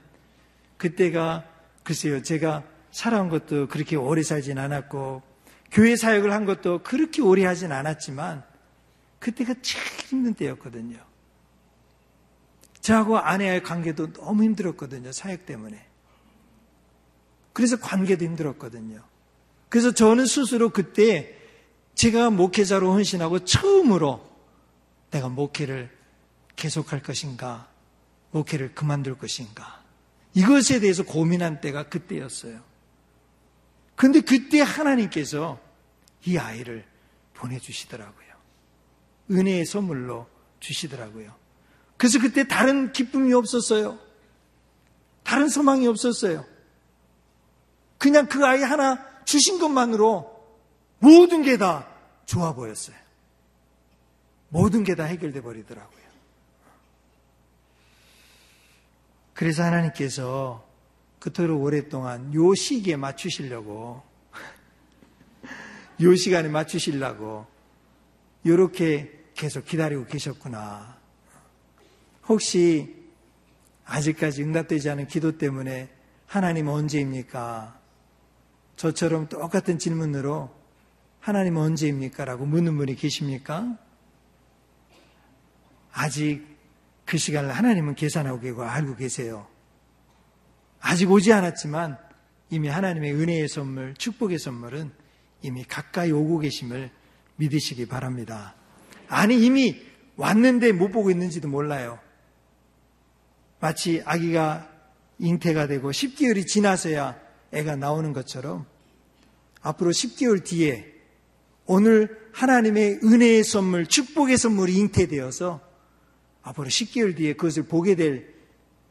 그때가 0.76 1.44
글쎄요, 1.82 2.22
제가 2.22 2.62
살아온 2.92 3.28
것도 3.28 3.66
그렇게 3.66 3.96
오래 3.96 4.22
살진 4.22 4.58
않았고, 4.58 5.22
교회 5.72 5.96
사역을 5.96 6.32
한 6.32 6.44
것도 6.44 6.82
그렇게 6.82 7.22
오래 7.22 7.44
하진 7.44 7.72
않았지만, 7.72 8.44
그때가 9.18 9.54
제일 9.62 9.84
힘든 10.06 10.34
때였거든요. 10.34 10.98
저하고 12.80 13.18
아내와의 13.18 13.62
관계도 13.62 14.12
너무 14.12 14.44
힘들었거든요, 14.44 15.12
사역 15.12 15.46
때문에. 15.46 15.84
그래서 17.52 17.78
관계도 17.78 18.24
힘들었거든요. 18.24 19.02
그래서 19.68 19.92
저는 19.92 20.26
스스로 20.26 20.70
그때 20.70 21.34
제가 21.94 22.30
목회자로 22.30 22.92
헌신하고 22.92 23.44
처음으로 23.44 24.28
내가 25.10 25.28
목회를 25.28 25.90
계속할 26.56 27.02
것인가, 27.02 27.68
목회를 28.32 28.74
그만둘 28.74 29.16
것인가. 29.16 29.82
이것에 30.34 30.80
대해서 30.80 31.04
고민한 31.04 31.60
때가 31.60 31.88
그때였어요. 31.88 32.71
근데 33.96 34.20
그때 34.20 34.60
하나님께서 34.60 35.60
이 36.24 36.38
아이를 36.38 36.84
보내주시더라고요. 37.34 38.32
은혜의 39.30 39.64
선물로 39.66 40.28
주시더라고요. 40.60 41.34
그래서 41.96 42.18
그때 42.20 42.46
다른 42.48 42.92
기쁨이 42.92 43.32
없었어요. 43.32 43.98
다른 45.22 45.48
소망이 45.48 45.86
없었어요. 45.86 46.44
그냥 47.98 48.26
그 48.26 48.44
아이 48.44 48.62
하나 48.62 49.06
주신 49.24 49.58
것만으로 49.60 50.30
모든 50.98 51.42
게 51.42 51.56
다 51.56 51.88
좋아 52.26 52.54
보였어요. 52.54 52.96
모든 54.48 54.84
게 54.84 54.94
다 54.94 55.04
해결돼 55.04 55.40
버리더라고요. 55.42 56.02
그래서 59.34 59.62
하나님께서 59.64 60.64
그토록 61.22 61.62
오랫동안 61.62 62.34
요 62.34 62.52
시기에 62.52 62.96
맞추시려고 62.96 64.02
요 66.00 66.16
시간에 66.16 66.48
맞추시려고 66.48 67.46
이렇게 68.42 69.22
계속 69.34 69.64
기다리고 69.64 70.06
계셨구나. 70.06 70.98
혹시 72.26 72.96
아직까지 73.84 74.42
응답되지 74.42 74.90
않은 74.90 75.06
기도 75.06 75.38
때문에 75.38 75.90
하나님 76.26 76.66
언제입니까? 76.66 77.80
저처럼 78.74 79.28
똑같은 79.28 79.78
질문으로 79.78 80.52
하나님 81.20 81.56
언제입니까? 81.56 82.24
라고 82.24 82.46
묻는 82.46 82.76
분이 82.76 82.96
계십니까? 82.96 83.78
아직 85.92 86.44
그 87.04 87.16
시간을 87.16 87.52
하나님은 87.52 87.94
계산하고 87.94 88.40
계고 88.40 88.64
알고 88.64 88.96
계세요. 88.96 89.51
아직 90.82 91.10
오지 91.10 91.32
않았지만 91.32 91.96
이미 92.50 92.68
하나님의 92.68 93.14
은혜의 93.14 93.48
선물, 93.48 93.94
축복의 93.94 94.38
선물은 94.38 94.90
이미 95.40 95.64
가까이 95.64 96.10
오고 96.10 96.40
계심을 96.40 96.90
믿으시기 97.36 97.86
바랍니다. 97.86 98.54
아니, 99.08 99.42
이미 99.44 99.80
왔는데 100.16 100.72
못 100.72 100.90
보고 100.90 101.10
있는지도 101.10 101.48
몰라요. 101.48 101.98
마치 103.60 104.02
아기가 104.04 104.68
잉태가 105.18 105.68
되고 105.68 105.90
10개월이 105.90 106.46
지나서야 106.46 107.18
애가 107.52 107.76
나오는 107.76 108.12
것처럼 108.12 108.66
앞으로 109.60 109.92
10개월 109.92 110.44
뒤에 110.44 110.92
오늘 111.66 112.20
하나님의 112.32 113.00
은혜의 113.04 113.44
선물, 113.44 113.86
축복의 113.86 114.36
선물이 114.36 114.74
잉태되어서 114.76 115.60
앞으로 116.42 116.66
10개월 116.66 117.16
뒤에 117.16 117.34
그것을 117.34 117.64
보게 117.64 117.94
될 117.94 118.34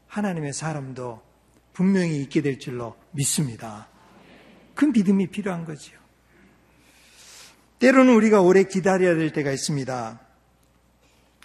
하나님의 0.06 0.54
사람도 0.54 1.31
분명히 1.72 2.20
있게 2.22 2.42
될 2.42 2.58
줄로 2.58 2.96
믿습니다. 3.12 3.88
그 4.74 4.86
믿음이 4.86 5.28
필요한 5.28 5.64
거지요. 5.64 5.98
때로는 7.78 8.14
우리가 8.14 8.40
오래 8.40 8.64
기다려야 8.64 9.16
될 9.16 9.32
때가 9.32 9.50
있습니다. 9.50 10.20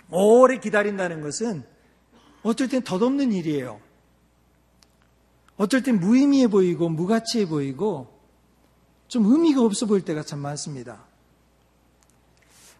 오래 0.09 0.59
기다린다는 0.59 1.21
것은 1.21 1.63
어쩔 2.43 2.67
땐 2.67 2.83
덧없는 2.83 3.33
일이에요. 3.33 3.81
어쩔 5.57 5.81
땐 5.81 5.99
무의미해 5.99 6.47
보이고 6.47 6.87
무가치해 6.89 7.47
보이고 7.47 8.15
좀 9.07 9.25
의미가 9.25 9.61
없어 9.61 9.85
보일 9.85 10.03
때가 10.05 10.23
참 10.23 10.39
많습니다. 10.39 11.05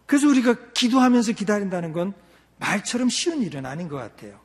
그래서 0.06 0.28
우리가 0.28 0.72
기도하면서 0.72 1.32
기다린다는 1.32 1.92
건 1.92 2.14
말처럼 2.58 3.08
쉬운 3.08 3.42
일은 3.42 3.66
아닌 3.66 3.88
것 3.88 3.96
같아요. 3.96 4.40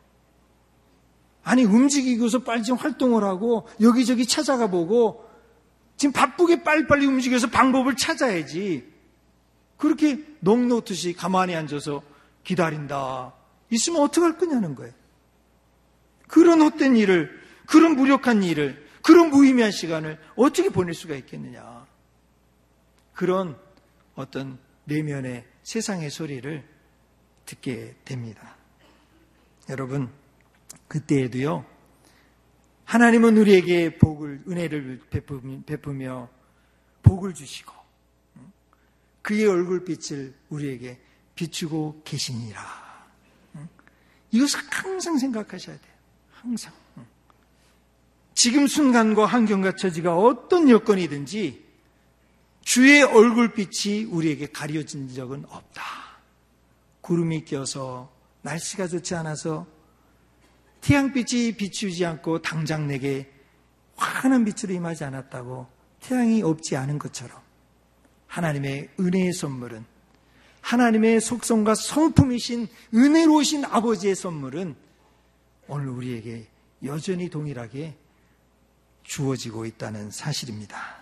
아니, 1.43 1.63
움직이고서 1.63 2.39
빨리 2.39 2.63
좀 2.63 2.77
활동을 2.77 3.23
하고 3.23 3.67
여기저기 3.81 4.25
찾아가 4.25 4.67
보고 4.67 5.29
지금 5.97 6.13
바쁘게 6.13 6.63
빨리빨리 6.63 7.05
움직여서 7.05 7.49
방법을 7.49 7.95
찾아야지. 7.95 8.91
그렇게 9.77 10.23
넋 10.39 10.67
놓듯이 10.67 11.13
가만히 11.13 11.55
앉아서 11.55 12.01
기다린다. 12.43 13.33
있으면 13.69 14.01
어떡할 14.01 14.37
거냐는 14.37 14.75
거예요. 14.75 14.93
그런 16.27 16.61
헛된 16.61 16.95
일을, 16.97 17.29
그런 17.67 17.95
무력한 17.95 18.43
일을, 18.43 18.87
그런 19.01 19.29
무의미한 19.29 19.71
시간을 19.71 20.17
어떻게 20.35 20.69
보낼 20.69 20.93
수가 20.93 21.15
있겠느냐. 21.15 21.85
그런 23.13 23.57
어떤 24.15 24.57
내면의 24.85 25.45
세상의 25.63 26.09
소리를 26.09 26.63
듣게 27.45 27.95
됩니다. 28.05 28.55
여러분, 29.69 30.09
그때에도요, 30.93 31.65
하나님은 32.85 33.35
우리에게 33.37 33.97
복을, 33.97 34.43
은혜를 34.47 35.01
베푸며 35.65 36.29
복을 37.01 37.33
주시고, 37.33 37.73
그의 39.23 39.47
얼굴빛을 39.47 40.35
우리에게 40.49 40.99
비추고 41.33 42.03
계시니라. 42.05 42.61
이것을 44.29 44.59
항상 44.69 45.17
생각하셔야 45.17 45.75
돼요. 45.75 45.93
항상. 46.31 46.71
지금 48.35 48.67
순간과 48.67 49.25
환경과 49.25 49.75
처지가 49.75 50.15
어떤 50.15 50.69
여건이든지 50.69 51.63
주의 52.61 53.01
얼굴빛이 53.01 54.03
우리에게 54.05 54.47
가려진 54.47 55.11
적은 55.11 55.45
없다. 55.49 55.83
구름이 57.01 57.45
껴서 57.45 58.13
날씨가 58.43 58.87
좋지 58.87 59.15
않아서 59.15 59.72
태양빛이 60.83 61.53
비추지 61.53 62.05
않고 62.05 62.41
당장 62.41 62.87
내게 62.87 63.31
환한 63.95 64.43
빛으로 64.43 64.73
임하지 64.73 65.05
않았다고 65.05 65.67
태양이 66.01 66.43
없지 66.43 66.75
않은 66.75 66.99
것처럼 66.99 67.39
하나님의 68.27 68.89
은혜의 68.99 69.31
선물은 69.31 69.85
하나님의 70.59 71.21
속성과 71.21 71.75
성품이신 71.75 72.67
은혜로우신 72.93 73.63
아버지의 73.65 74.15
선물은 74.15 74.75
오늘 75.67 75.87
우리에게 75.87 76.47
여전히 76.83 77.29
동일하게 77.29 77.95
주어지고 79.03 79.65
있다는 79.65 80.11
사실입니다. 80.11 80.97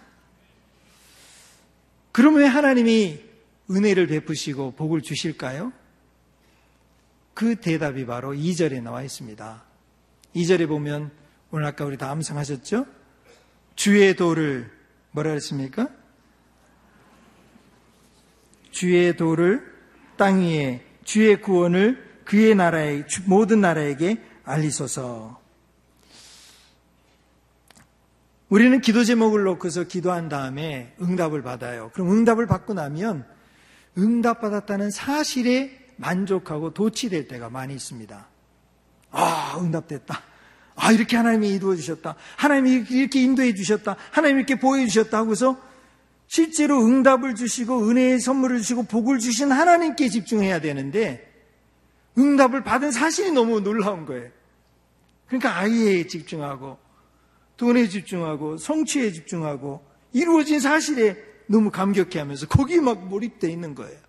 그러면 2.12 2.42
왜 2.42 2.46
하나님이 2.48 3.20
은혜를 3.70 4.08
베푸시고 4.08 4.74
복을 4.76 5.02
주실까요? 5.02 5.74
그 7.34 7.56
대답이 7.56 8.06
바로 8.06 8.34
2절에 8.34 8.82
나와 8.84 9.02
있습니다. 9.02 9.71
2절에 10.36 10.68
보면 10.68 11.12
오늘 11.52 11.66
아까 11.66 11.86
우리 11.86 11.98
다 11.98 12.10
암송하셨죠? 12.12 12.86
주의 13.76 14.16
도를 14.16 14.72
뭐라 15.12 15.32
그랬습니까? 15.32 15.90
주의 18.72 19.16
도를 19.16 19.66
땅 20.18 20.42
위에 20.42 20.86
주의 21.04 21.42
구원을 21.42 22.22
그의 22.26 22.56
나라에 22.56 23.04
모든 23.26 23.62
나라에게 23.62 24.22
알리소서. 24.44 25.42
우리는 28.50 28.82
기도 28.82 29.04
제목을 29.04 29.44
놓고서 29.44 29.86
기도한 29.86 30.28
다음에 30.28 30.94
응답을 31.02 31.42
받아요. 31.42 31.90
그럼 31.94 32.12
응답을 32.12 32.48
받고 32.48 32.74
나면 32.74 33.26
응답받았다는 33.98 34.92
사실에 34.92 35.78
만족하고 35.98 36.74
도취될 36.74 37.28
때가 37.28 37.50
많이 37.50 37.74
있습니다. 37.74 38.28
아, 39.12 39.58
응답됐다. 39.60 40.22
아, 40.76 40.92
이렇게 40.92 41.18
하나님이 41.18 41.50
이루어 41.50 41.76
주셨다. 41.76 42.16
하나님이 42.38 42.86
이렇게 42.90 43.22
인도해 43.22 43.54
주셨다. 43.54 43.98
하나님이 44.12 44.40
이렇게 44.40 44.56
보여 44.56 44.86
주셨다 44.86 45.18
하고서 45.18 45.58
실제로 46.28 46.84
응답을 46.86 47.36
주시고 47.36 47.90
은혜의 47.90 48.20
선물을 48.20 48.60
주시고 48.60 48.84
복을 48.84 49.20
주신 49.20 49.52
하나님께 49.52 50.08
집중해야 50.08 50.62
되는데 50.62 51.30
응답을 52.18 52.64
받은 52.64 52.92
사실이 52.92 53.32
너무 53.32 53.60
놀라운 53.62 54.06
거예요. 54.06 54.30
그러니까 55.28 55.58
아이에 55.58 56.08
집중하고 56.08 56.78
돈에 57.58 57.88
집중하고 57.90 58.58
성취에 58.58 59.12
집중하고 59.12 59.86
이루어진 60.14 60.60
사실에 60.60 61.18
너무 61.48 61.70
감격해 61.70 62.18
하면서 62.20 62.48
거기 62.48 62.80
막 62.80 63.08
몰입되어 63.08 63.50
있는 63.50 63.76
거예요. 63.76 64.00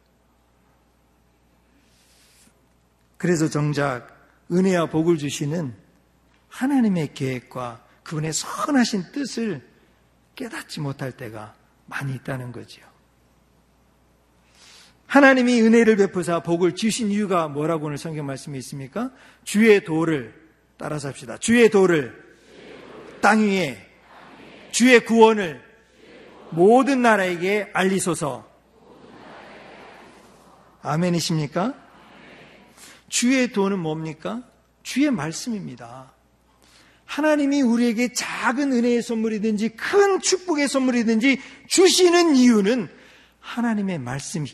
그래서 3.19 3.49
정작 3.49 4.12
은혜와 4.53 4.87
복을 4.87 5.19
주시는 5.19 5.75
하나님의 6.49 7.15
계획과 7.15 7.85
그분의 8.03 8.33
선하신 8.33 9.13
뜻을 9.13 9.63
깨닫지 10.35 10.81
못할 10.81 11.13
때가 11.13 11.55
많이 11.87 12.15
있다는 12.15 12.53
거지요. 12.53 12.85
하나님이 15.07 15.61
은혜를 15.61 15.97
베푸사 15.97 16.41
복을 16.41 16.75
주신 16.75 17.11
이유가 17.11 17.49
뭐라고 17.49 17.87
오늘 17.87 17.99
성경 17.99 18.27
말씀이 18.27 18.57
있습니까? 18.59 19.11
주의 19.45 19.85
도를 19.85 20.35
따라서 20.79 21.09
합시다. 21.09 21.37
주의 21.37 21.69
도를 21.69 22.19
땅 23.21 23.41
위에 23.41 23.89
주의 24.71 25.05
구원을 25.05 25.63
모든 26.51 27.03
나라에게 27.03 27.71
알리소서. 27.73 28.51
아멘이십니까? 30.83 31.75
주의 33.13 33.53
도는 33.53 33.79
뭡니까? 33.79 34.43
주의 34.83 35.11
말씀입니다. 35.11 36.15
하나님이 37.05 37.61
우리에게 37.61 38.15
작은 38.15 38.73
은혜의 38.73 39.03
선물이든지 39.03 39.77
큰 39.77 40.19
축복의 40.19 40.67
선물이든지 40.67 41.39
주시는 41.69 42.37
이유는 42.37 42.89
하나님의 43.39 43.99
말씀이 43.99 44.51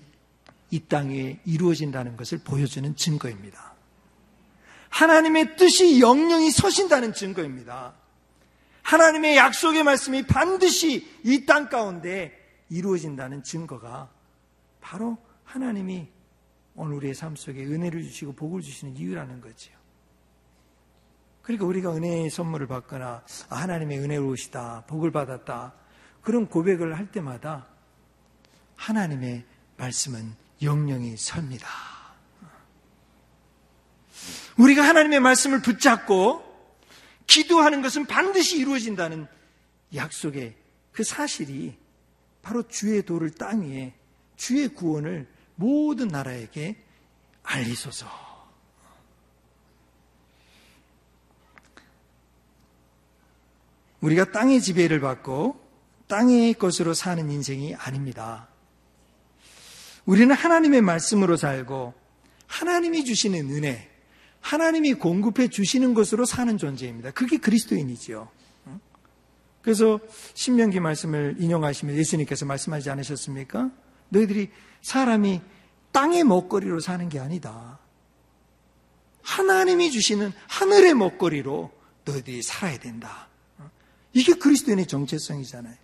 이 0.73 0.81
땅에 0.81 1.38
이루어진다는 1.44 2.16
것을 2.16 2.38
보여주는 2.38 2.97
증거입니다. 2.97 3.75
하나님의 4.88 5.57
뜻이 5.57 6.01
영영이 6.01 6.51
서신다는 6.51 7.12
증거입니다. 7.14 7.94
하나님의 8.83 9.37
약속의 9.37 9.85
말씀이 9.85 10.27
반드시 10.27 11.07
이 11.23 11.47
땅 11.47 11.68
가운데 11.68 12.37
이루어진다는 12.71 13.44
증거가 13.44 14.11
바로 14.81 15.16
하나님이 15.44 16.09
오늘 16.79 16.95
우리의 16.95 17.14
삶 17.14 17.35
속에 17.35 17.64
은혜를 17.64 18.05
주시고 18.05 18.35
복을 18.35 18.62
주시는 18.62 18.97
이유라는 18.97 19.41
거지요. 19.41 19.77
그러니까 21.43 21.67
우리가 21.67 21.93
은혜의 21.93 22.31
선물을 22.31 22.69
받거나 22.69 23.25
아, 23.49 23.57
하나님의 23.57 23.99
은혜로우시다, 23.99 24.85
복을 24.87 25.11
받았다 25.11 25.75
그런 26.23 26.47
고백을 26.47 26.97
할 26.97 27.11
때마다 27.11 27.67
하나님의 28.77 29.45
말씀은 29.77 30.37
영영이 30.62 31.17
섭니다. 31.17 31.69
우리가 34.57 34.83
하나님의 34.83 35.19
말씀을 35.19 35.62
붙잡고 35.62 36.45
기도하는 37.27 37.83
것은 37.83 38.07
반드시 38.07 38.59
이루어진다는 38.59 39.27
약속의 39.97 40.55
그 40.93 41.03
사실이 41.03 41.77
바로 42.41 42.69
주의 42.69 43.03
도를 43.03 43.31
땅 43.33 43.62
위에 43.62 43.95
주의 44.37 44.69
구원을 44.69 45.27
모든 45.59 46.07
나라에게 46.07 46.77
알리소서. 47.42 48.07
우리가 54.01 54.31
땅의 54.31 54.61
지배를 54.61 55.01
받고 55.01 55.61
땅의 56.07 56.55
것으로 56.55 56.94
사는 56.94 57.29
인생이 57.29 57.75
아닙니다. 57.75 58.49
우리는 60.07 60.33
하나님의 60.35 60.81
말씀으로 60.81 61.37
살고 61.37 61.92
하나님이 62.47 63.05
주시는 63.05 63.51
은혜, 63.51 63.90
하나님이 64.40 64.94
공급해 64.94 65.49
주시는 65.49 65.92
것으로 65.92 66.25
사는 66.25 66.57
존재입니다. 66.57 67.11
그게 67.11 67.38
그리스도인이지요. 67.38 68.29
그래서 69.61 69.99
신명기 70.35 70.79
말씀을 70.79 71.35
인용하시면 71.40 71.97
예수님께서 71.97 72.47
말씀하지 72.47 72.90
않으셨습니까? 72.90 73.73
너희들이 74.09 74.51
사람이 74.83 75.40
땅의 75.92 76.25
먹거리로 76.25 76.81
사는 76.81 77.09
게 77.09 77.18
아니다. 77.18 77.79
하나님이 79.23 79.90
주시는 79.90 80.33
하늘의 80.49 80.94
먹거리로 80.94 81.71
너희들이 82.05 82.42
살아야 82.42 82.79
된다. 82.79 83.29
이게 84.12 84.35
그리스도인의 84.35 84.87
정체성이잖아요. 84.87 85.77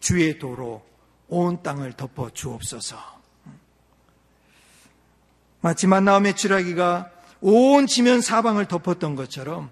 주의 0.00 0.38
도로 0.38 0.84
온 1.28 1.62
땅을 1.62 1.92
덮어 1.92 2.30
주옵소서. 2.30 2.96
마치 5.60 5.86
만나움의 5.86 6.36
주라기가 6.36 7.10
온 7.40 7.86
지면 7.86 8.20
사방을 8.20 8.66
덮었던 8.66 9.14
것처럼 9.16 9.70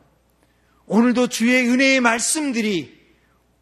오늘도 0.87 1.29
주의 1.29 1.68
은혜의 1.68 2.00
말씀들이 2.00 2.96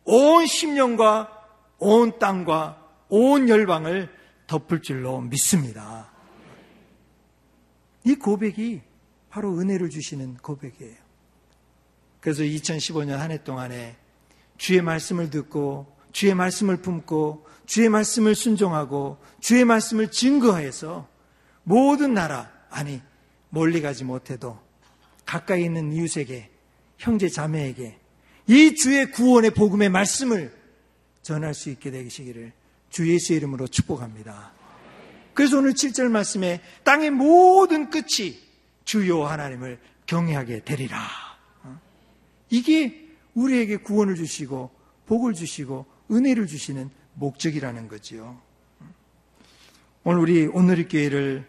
온 0.04 0.46
심령과 0.46 1.30
온 1.78 2.18
땅과 2.18 2.83
온 3.08 3.48
열방을 3.48 4.08
덮을 4.46 4.82
줄로 4.82 5.20
믿습니다. 5.20 6.10
이 8.04 8.14
고백이 8.14 8.82
바로 9.30 9.58
은혜를 9.58 9.90
주시는 9.90 10.36
고백이에요. 10.36 10.96
그래서 12.20 12.42
2015년 12.42 13.16
한 13.16 13.30
해 13.30 13.42
동안에 13.42 13.96
주의 14.56 14.80
말씀을 14.80 15.30
듣고 15.30 15.94
주의 16.12 16.34
말씀을 16.34 16.78
품고 16.78 17.46
주의 17.66 17.88
말씀을 17.88 18.34
순종하고 18.34 19.18
주의 19.40 19.64
말씀을 19.64 20.10
증거해서 20.10 21.08
모든 21.64 22.14
나라, 22.14 22.52
아니, 22.70 23.00
멀리 23.48 23.80
가지 23.80 24.04
못해도 24.04 24.58
가까이 25.24 25.64
있는 25.64 25.92
이웃에게, 25.92 26.50
형제 26.98 27.28
자매에게 27.28 27.98
이 28.46 28.74
주의 28.74 29.10
구원의 29.10 29.52
복음의 29.52 29.88
말씀을 29.88 30.54
전할 31.22 31.54
수 31.54 31.70
있게 31.70 31.90
되시기를 31.90 32.52
주 32.94 33.12
예수의 33.12 33.38
이름으로 33.38 33.66
축복합니다. 33.66 34.52
그래서 35.34 35.58
오늘 35.58 35.72
7절 35.72 36.10
말씀에 36.10 36.60
땅의 36.84 37.10
모든 37.10 37.90
끝이 37.90 38.38
주요 38.84 39.24
하나님을 39.24 39.80
경외하게 40.06 40.62
되리라. 40.62 41.04
어? 41.64 41.80
이게 42.50 43.08
우리에게 43.34 43.78
구원을 43.78 44.14
주시고 44.14 44.70
복을 45.06 45.34
주시고 45.34 45.86
은혜를 46.12 46.46
주시는 46.46 46.88
목적이라는 47.14 47.88
거지요. 47.88 48.40
오늘 50.04 50.20
우리 50.20 50.46
오늘의 50.46 50.86
교회를 50.86 51.48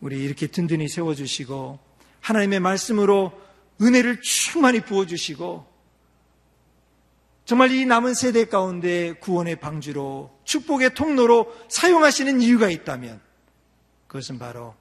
우리 0.00 0.24
이렇게 0.24 0.46
든든히 0.46 0.88
세워주시고 0.88 1.80
하나님의 2.22 2.60
말씀으로 2.60 3.38
은혜를 3.82 4.22
충만히 4.22 4.80
부어주시고 4.80 5.66
정말 7.44 7.72
이 7.72 7.84
남은 7.84 8.14
세대 8.14 8.44
가운데 8.44 9.12
구원의 9.14 9.56
방주로 9.56 10.30
축복의 10.44 10.94
통로로 10.94 11.52
사용하시는 11.68 12.40
이유가 12.40 12.70
있다면 12.70 13.20
그것은 14.06 14.38
바로 14.38 14.74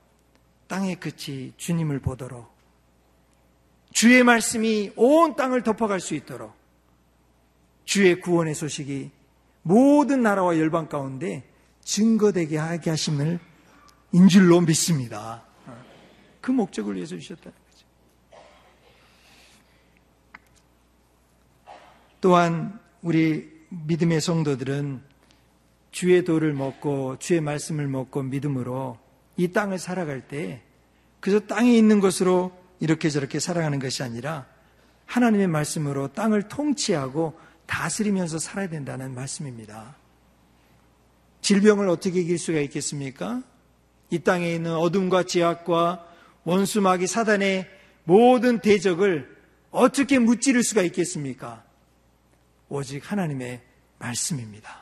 땅의 0.67 0.99
끝이 0.99 1.53
주님을 1.57 1.99
보도록 1.99 2.51
주의 3.91 4.23
말씀이 4.23 4.93
온 4.95 5.35
땅을 5.35 5.63
덮어갈 5.63 5.99
수 5.99 6.15
있도록 6.15 6.53
주의 7.83 8.19
구원의 8.21 8.55
소식이 8.55 9.11
모든 9.63 10.21
나라와 10.21 10.57
열방 10.57 10.87
가운데 10.87 11.43
증거되게 11.83 12.57
하게 12.57 12.91
하심을 12.91 13.39
인줄로 14.11 14.61
믿습니다. 14.61 15.43
그 16.41 16.51
목적을 16.51 16.95
위해서 16.95 17.17
주셨다는 17.17 17.51
거죠. 17.51 17.85
또한 22.21 22.79
우리 23.01 23.49
믿음의 23.69 24.21
성도들은 24.21 25.01
주의 25.91 26.23
도를 26.23 26.53
먹고 26.53 27.17
주의 27.19 27.41
말씀을 27.41 27.87
먹고 27.87 28.21
믿음으로 28.23 28.97
이 29.37 29.51
땅을 29.51 29.79
살아갈 29.79 30.27
때 30.27 30.61
그저 31.19 31.39
땅에 31.39 31.75
있는 31.75 31.99
것으로 31.99 32.51
이렇게 32.79 33.09
저렇게 33.09 33.39
살아가는 33.39 33.79
것이 33.79 34.03
아니라 34.03 34.45
하나님의 35.05 35.47
말씀으로 35.47 36.09
땅을 36.13 36.43
통치하고 36.47 37.37
다스리면서 37.65 38.39
살아야 38.39 38.69
된다는 38.69 39.13
말씀입니다. 39.15 39.95
질병을 41.41 41.89
어떻게 41.89 42.21
이길 42.21 42.37
수가 42.37 42.59
있겠습니까? 42.61 43.41
이 44.09 44.19
땅에 44.19 44.53
있는 44.53 44.75
어둠과 44.75 45.23
지악과 45.23 46.05
원수마귀 46.43 47.07
사단의 47.07 47.67
모든 48.03 48.59
대적을 48.59 49.37
어떻게 49.71 50.19
무찌를 50.19 50.63
수가 50.63 50.81
있겠습니까? 50.83 51.63
오직 52.71 53.11
하나님의 53.11 53.61
말씀입니다. 53.99 54.79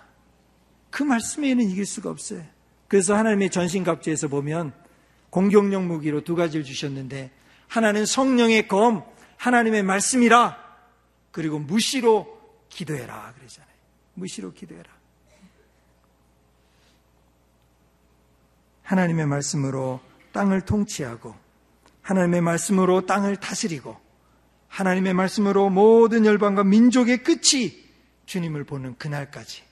그 0.91 1.02
말씀에는 1.02 1.67
이길 1.69 1.88
수가 1.88 2.12
없어요. 2.12 2.43
그래서 2.88 3.15
하나님의 3.15 3.49
전신갑주에서 3.49 4.28
보면 4.28 4.73
공격용 5.32 5.88
무기로 5.88 6.23
두 6.23 6.36
가지를 6.36 6.63
주셨는데 6.63 7.32
하나는 7.67 8.06
성령의 8.06 8.67
검, 8.67 9.04
하나님의 9.38 9.84
말씀이라 9.84 10.58
그리고 11.32 11.58
무시로 11.58 12.39
기도해라 12.69 13.34
그러잖아요. 13.36 13.73
무시로 14.13 14.54
기도해라. 14.54 14.89
하나님의 18.84 19.25
말씀으로 19.25 19.99
땅을 20.32 20.62
통치하고 20.62 21.36
하나님의 22.04 22.41
말씀으로 22.41 23.08
땅을 23.08 23.38
다스리고 23.38 23.97
하나님의 24.69 25.13
말씀으로 25.13 25.69
모든 25.69 26.25
열방과 26.25 26.63
민족의 26.63 27.23
끝이 27.23 27.84
주님을 28.25 28.63
보는 28.63 28.97
그날까지 28.97 29.63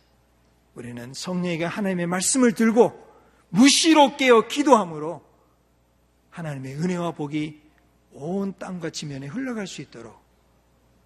우리는 0.75 1.13
성령에게 1.13 1.65
하나님의 1.65 2.07
말씀을 2.07 2.51
들고 2.51 3.07
무시로 3.49 4.17
깨어 4.17 4.47
기도함으로 4.47 5.23
하나님의 6.29 6.75
은혜와 6.75 7.11
복이 7.11 7.61
온 8.11 8.53
땅과 8.59 8.89
지면에 8.89 9.27
흘러갈 9.27 9.65
수 9.65 9.81
있도록 9.81 10.19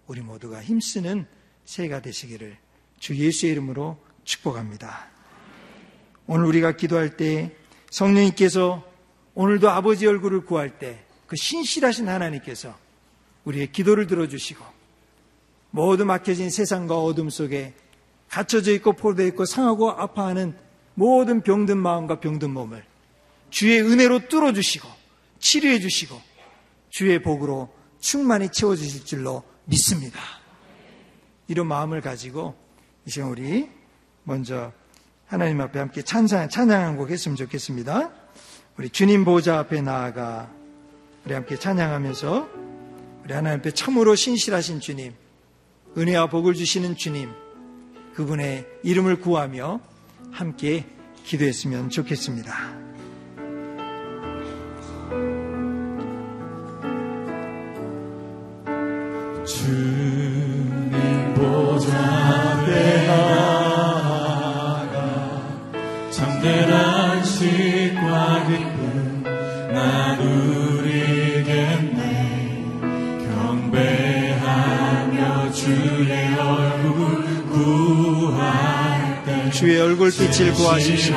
우리 0.06 0.20
모두가 0.20 0.62
힘쓰는 0.62 1.26
새해가 1.64 2.02
되시기를 2.02 2.58
주 2.98 3.16
예수의 3.16 3.52
이름으로 3.52 3.98
축복합니다. 4.24 5.08
오늘 6.26 6.46
우리가 6.46 6.72
기도할 6.72 7.16
때 7.16 7.56
성령님께서 7.90 8.84
오늘도 9.34 9.70
아버지 9.70 10.06
얼굴을 10.06 10.44
구할 10.44 10.78
때 10.78 11.12
그 11.32 11.36
신실하신 11.36 12.10
하나님께서 12.10 12.78
우리의 13.44 13.72
기도를 13.72 14.06
들어주시고 14.06 14.64
모두 15.70 16.04
막혀진 16.04 16.50
세상과 16.50 16.98
어둠 16.98 17.30
속에 17.30 17.74
갇혀져 18.28 18.72
있고 18.72 18.92
포로되어 18.92 19.26
있고 19.28 19.44
상하고 19.44 19.90
아파하는 19.90 20.56
모든 20.94 21.42
병든 21.42 21.78
마음과 21.78 22.20
병든 22.20 22.50
몸을 22.50 22.84
주의 23.50 23.80
은혜로 23.80 24.28
뚫어주시고 24.28 24.88
치료해 25.38 25.80
주시고 25.80 26.20
주의 26.90 27.20
복으로 27.22 27.70
충만히 28.00 28.48
채워주실 28.48 29.04
줄로 29.04 29.42
믿습니다. 29.64 30.20
이런 31.48 31.66
마음을 31.66 32.00
가지고 32.00 32.54
이 33.06 33.10
시간 33.10 33.28
우리 33.30 33.68
먼저 34.24 34.72
하나님 35.26 35.60
앞에 35.60 35.78
함께 35.78 36.02
찬양, 36.02 36.48
찬양 36.48 36.82
한 36.82 36.96
곡 36.96 37.10
했으면 37.10 37.36
좋겠습니다. 37.36 38.10
우리 38.76 38.90
주님 38.90 39.24
보좌 39.24 39.58
앞에 39.58 39.80
나아가 39.80 40.50
우리 41.24 41.34
함께 41.34 41.56
찬양하면서 41.56 42.61
우리 43.24 43.34
하나님 43.34 43.60
앞에 43.60 43.70
참으로 43.72 44.14
신실하신 44.14 44.80
주님, 44.80 45.12
은혜와 45.96 46.28
복을 46.28 46.54
주시는 46.54 46.96
주님, 46.96 47.30
그분의 48.14 48.66
이름을 48.82 49.20
구하며 49.20 49.80
함께 50.30 50.86
기도했으면 51.24 51.88
좋겠습니다. 51.90 52.82
주 59.44 60.21
주의 79.62 79.80
얼굴 79.80 80.10
빛을 80.10 80.52
구하십시오. 80.54 81.14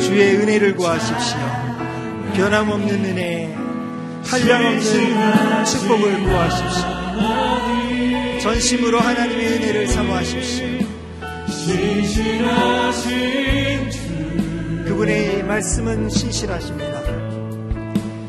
주의 0.00 0.36
은혜를 0.36 0.76
구하십시오. 0.76 1.38
변함없는 2.36 3.04
은혜, 3.04 3.52
한량없는 4.24 5.64
축복을 5.64 6.22
구하십시오. 6.22 6.84
전심으로 8.42 9.00
하나님의 9.00 9.54
은혜를 9.54 9.88
사모하십시오. 9.88 10.68
그분의 14.86 15.42
말씀은 15.42 16.10
신실하십니다. 16.10 17.02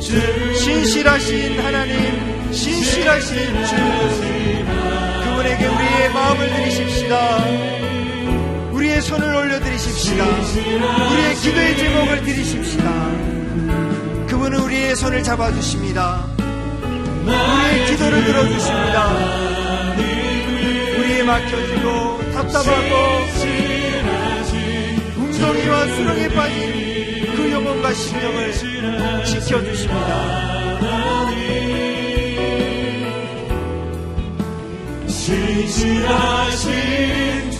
주. 0.00 0.08
신실하신 0.54 1.60
하나님, 1.60 2.52
신실하신 2.52 3.36
주, 3.66 4.27
마음을 6.28 6.50
드리십시다. 6.50 7.38
우리의 8.72 9.00
손을 9.00 9.34
올려드리십시다. 9.34 10.26
우리의 10.26 11.34
기도의 11.36 11.76
제목을 11.78 12.22
드리십시다. 12.22 12.84
그분은 14.26 14.60
우리의 14.60 14.94
손을 14.94 15.22
잡아주십니다. 15.22 16.26
우리의 17.24 17.86
기도를 17.86 18.24
들어주십니다. 18.24 19.14
우리의 20.98 21.24
막혀지고 21.24 22.30
답답하고 22.32 22.94
웅덩이와 25.16 25.86
수렁에 25.86 26.28
빠진 26.34 27.36
그 27.36 27.50
영혼과 27.52 27.94
심령을 27.94 28.52
지켜주십니다. 29.24 30.57
신실하신 35.68 36.70
주. 37.50 37.58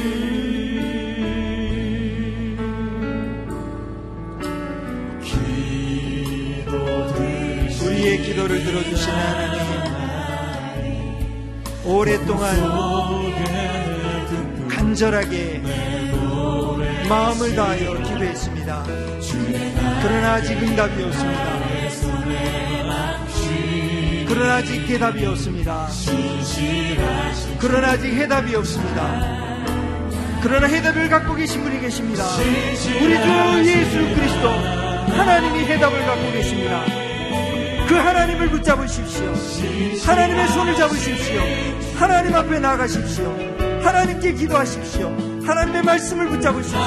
기도 5.24 6.70
들으시 7.12 7.76
우리의 7.86 8.22
기도를 8.22 8.62
들어주시는 8.62 9.18
하나님 9.18 9.49
오랫동안 12.00 12.56
간절하게 14.70 15.60
마음을 17.06 17.54
다하여 17.54 18.02
기도했습니다. 18.02 18.84
그러나 20.02 20.32
아직 20.32 20.54
응답이 20.62 21.02
없습니다. 21.02 21.60
그러나 24.26 24.54
아직 24.54 24.86
대답이 24.86 25.26
없습니다. 25.26 25.88
그러나 27.58 27.88
아직 27.88 28.14
해답이 28.14 28.54
없습니다. 28.54 29.60
그러나 30.42 30.68
해답을 30.68 31.10
갖고 31.10 31.34
계신 31.34 31.62
분이 31.62 31.80
계십니다. 31.80 32.24
우리 32.38 33.14
주 33.14 33.70
예수 33.72 33.98
그리스도 34.14 34.48
하나님이 34.48 35.66
해답을 35.66 36.06
갖고 36.06 36.32
계십니다. 36.32 36.82
그 37.86 37.94
하나님을 37.94 38.48
붙잡으십시오. 38.48 39.34
하나님의 40.06 40.48
손을 40.48 40.76
잡으십시오. 40.76 41.89
하나님 42.00 42.34
앞에 42.34 42.58
나가십시오. 42.58 43.36
하나님께 43.82 44.32
기도하십시오. 44.32 45.14
하나님의 45.46 45.82
말씀을 45.82 46.28
붙잡으십시오. 46.28 46.80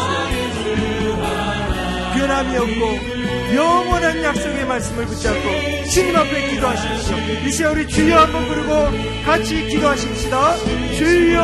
변함이 2.16 2.58
없고 2.58 3.54
영원한 3.54 4.24
약속의 4.24 4.66
말씀을 4.66 5.06
붙잡고 5.06 5.86
주님 5.92 6.16
앞에 6.16 6.50
기도하십시오. 6.50 7.16
이 7.46 7.52
시간 7.52 7.74
우리 7.74 7.88
주여 7.88 8.18
한번 8.22 8.48
부르고 8.48 8.90
같이 9.24 9.68
기도하십시다. 9.68 10.56
주여, 10.98 11.38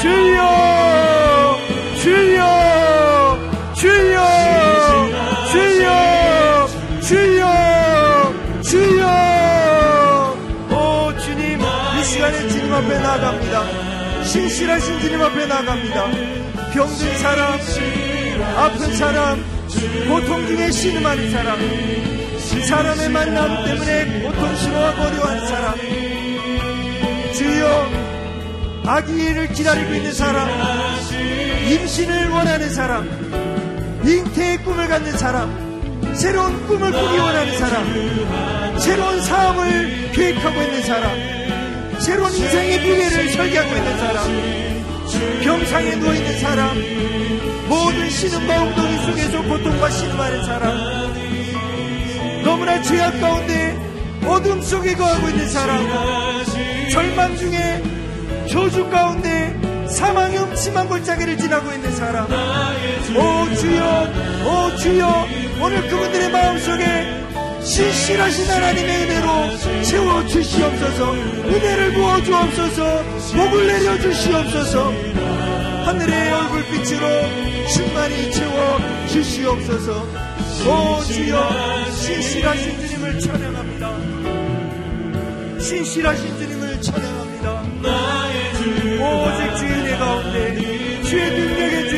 주여, 0.00 1.58
주여, 2.02 3.38
주여, 3.74 4.31
주님 12.72 12.84
앞에 12.86 12.98
나갑니다. 13.00 14.24
신실하신 14.24 15.00
주님 15.00 15.20
앞에 15.20 15.44
나갑니다. 15.44 16.06
병든 16.72 17.18
사람, 17.18 17.58
아픈 18.56 18.94
사람, 18.94 19.44
고통 20.08 20.46
중에 20.46 20.70
신음하는 20.70 21.30
사람, 21.30 21.58
사람의 22.66 23.10
만남 23.10 23.64
때문에 23.66 24.22
고통스러워하고 24.22 25.02
어려워하는 25.02 25.46
사람, 25.48 25.74
주여, 27.34 27.90
아기를 28.86 29.48
기다리고 29.48 29.94
있는 29.94 30.12
사람, 30.14 30.48
임신을 31.68 32.30
원하는 32.30 32.70
사람, 32.70 34.00
잉태의 34.02 34.62
꿈을 34.62 34.88
갖는 34.88 35.12
사람, 35.18 36.14
새로운 36.14 36.66
꿈을 36.66 36.90
꾸기 36.90 37.18
원하는 37.18 37.58
사람, 37.58 38.78
새로운 38.78 39.20
사업을 39.20 40.12
계획하고 40.12 40.62
있는 40.62 40.82
사람, 40.84 41.31
새로운 42.04 42.34
인생의 42.34 42.80
미래를 42.80 43.28
설계하고 43.30 43.76
있는 43.76 43.98
사람, 43.98 44.26
병상에 45.44 45.94
누워있는 45.94 46.38
사람, 46.40 46.76
모든 47.68 48.10
신음과 48.10 48.62
웅덩이 48.64 48.98
속에서 49.06 49.42
고통과 49.42 49.88
신음하는 49.88 50.44
사람, 50.44 50.76
너무나 52.44 52.82
죄악 52.82 53.20
가운데 53.20 53.78
어둠 54.26 54.60
속에 54.62 54.94
거하고 54.94 55.28
있는 55.28 55.48
사람, 55.48 55.86
절망 56.90 57.36
중에 57.36 57.82
저주 58.50 58.90
가운데 58.90 59.56
사망의 59.88 60.38
음침한 60.40 60.88
골짜기를 60.88 61.38
지나고 61.38 61.72
있는 61.72 61.94
사람, 61.94 62.24
오 62.24 63.54
주여, 63.54 64.12
오 64.44 64.76
주여, 64.76 65.26
오늘 65.60 65.88
그분들의 65.88 66.30
마음속에 66.32 67.21
신실하신 67.64 68.50
하나님의 68.50 69.02
은혜로 69.02 69.82
채워 69.82 70.26
주시옵소서, 70.26 71.12
은혜를 71.14 71.92
부어 71.94 72.22
주옵소서, 72.22 73.02
목을 73.34 73.66
내려 73.66 73.98
주시옵소서, 74.00 74.92
하늘의 75.84 76.32
얼굴빛으로 76.32 77.06
충만히 77.72 78.30
채워 78.32 78.78
주시옵소서. 79.08 80.06
오 80.64 81.02
주여 81.04 81.50
신실하신 81.92 82.80
주님을 82.80 83.20
찬양합니다. 83.20 83.98
신실하신 85.60 86.38
주님을 86.38 86.80
찬양합니다. 86.82 87.62
오직 89.02 89.56
주의 89.56 89.72
은혜 89.72 89.96
가운데 89.96 91.02
주의 91.02 91.30
능력의 91.30 91.90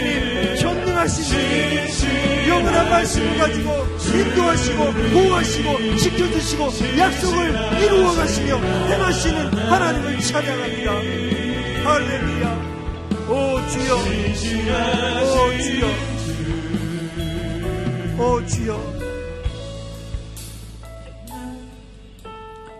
주님 1.06 2.48
영원한 2.48 2.88
말씀을 2.88 3.36
가지고 3.36 3.70
인도하시고 4.16 4.92
보호하시고 5.12 5.96
지켜주시고 5.96 6.98
약속을 6.98 7.82
이루어 7.82 8.14
가시며 8.14 8.56
행하시는 8.58 9.52
하나님을 9.52 10.20
찬양합니다. 10.20 10.92
할렐루야. 11.84 12.74
오 13.28 13.60
주여 13.68 13.96
오 15.24 15.26
주여 15.58 15.86
오 18.18 18.46
주여 18.46 18.94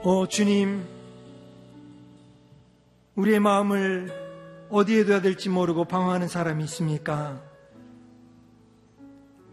오 0.02 0.26
주님 0.28 0.84
우리의 3.16 3.40
마음을 3.40 4.12
어디에 4.70 5.04
둬야 5.04 5.20
될지 5.20 5.48
모르고 5.48 5.84
방황하는 5.84 6.28
사람이 6.28 6.64
있습니까? 6.64 7.53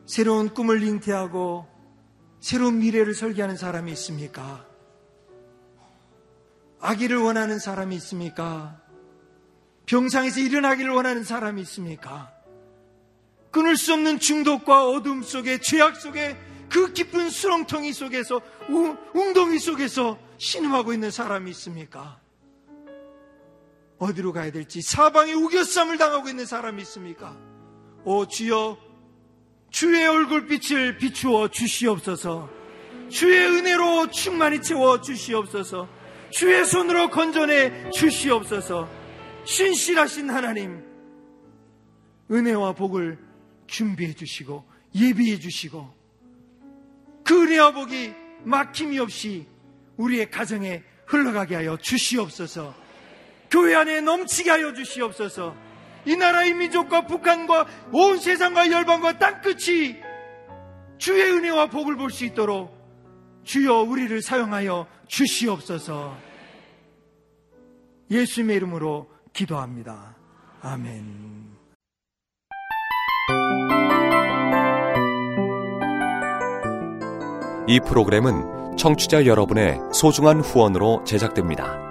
새로운 0.06 0.54
꿈을 0.54 0.84
잉태하고 0.84 1.68
새로운 2.40 2.80
미래를 2.80 3.14
설계하는 3.14 3.56
사람이 3.56 3.92
있습니까? 3.94 4.66
아기를 6.80 7.18
원하는 7.18 7.60
사람이 7.60 7.96
있습니까? 7.98 8.82
병상에서 9.86 10.40
일어나기를 10.40 10.92
원하는 10.92 11.24
사람이 11.24 11.62
있습니까? 11.62 12.34
끊을 13.52 13.78
수 13.78 13.94
없는 13.94 14.20
중독과 14.20 14.88
어둠 14.88 15.22
속에 15.22 15.60
죄악 15.60 15.98
속에 15.98 16.38
그 16.70 16.94
깊은 16.94 17.30
수렁텅이 17.30 17.92
속에서 17.94 18.42
우, 18.70 18.96
웅덩이 19.14 19.60
속에서 19.60 20.18
신음하고 20.38 20.94
있는 20.94 21.12
사람이 21.12 21.52
있습니까? 21.52 22.20
어디로 24.00 24.34
가야 24.34 24.52
될지 24.52 24.82
사방에 24.82 25.34
우겨쌈을 25.34 25.98
당하고 26.00 26.30
있는 26.30 26.46
사람이 26.46 26.82
있습니까? 26.82 27.38
오 28.04 28.26
주여 28.26 28.78
주의 29.72 30.06
얼굴빛을 30.06 30.98
비추어 30.98 31.48
주시옵소서. 31.48 32.50
주의 33.10 33.40
은혜로 33.40 34.12
충만히 34.12 34.62
채워 34.62 35.02
주시옵소서. 35.02 35.88
주의 36.30 36.66
손으로 36.66 37.10
건져내 37.10 37.90
주시옵소서. 37.92 38.88
신실하신 39.46 40.30
하나님 40.30 40.84
은혜와 42.30 42.74
복을 42.74 43.18
준비해 43.66 44.14
주시고 44.14 44.64
예비해 44.94 45.40
주시고 45.40 45.90
그 47.24 47.44
은혜와 47.44 47.72
복이 47.72 48.14
막힘이 48.44 49.00
없이 49.00 49.48
우리의 49.98 50.30
가정에 50.30 50.84
흘러가게 51.08 51.56
하여 51.56 51.78
주시옵소서. 51.78 52.76
교회 53.50 53.76
안에 53.76 54.02
넘치게 54.02 54.50
하여 54.50 54.74
주시옵소서 54.74 55.71
이 56.06 56.16
나라의 56.16 56.54
민족과 56.54 57.06
북한과 57.08 57.68
온 57.92 58.18
세상과 58.18 58.72
열방과 58.72 59.20
땅끝이 59.20 59.98
주의 60.98 61.32
은혜와 61.32 61.68
복을 61.68 61.96
볼 61.96 62.10
수 62.12 62.26
있도록 62.26 62.80
주여 63.44 63.82
우리를 63.82 64.22
사용하여 64.22 64.88
주시옵소서 65.08 66.16
예수님의 68.12 68.58
이름으로 68.58 69.10
기도합니다. 69.34 70.16
아멘. 70.62 71.50
이 77.68 77.80
프로그램은 77.80 78.76
청취자 78.78 79.26
여러분의 79.26 79.80
소중한 79.94 80.42
후원으로 80.42 81.04
제작됩니다. 81.06 81.91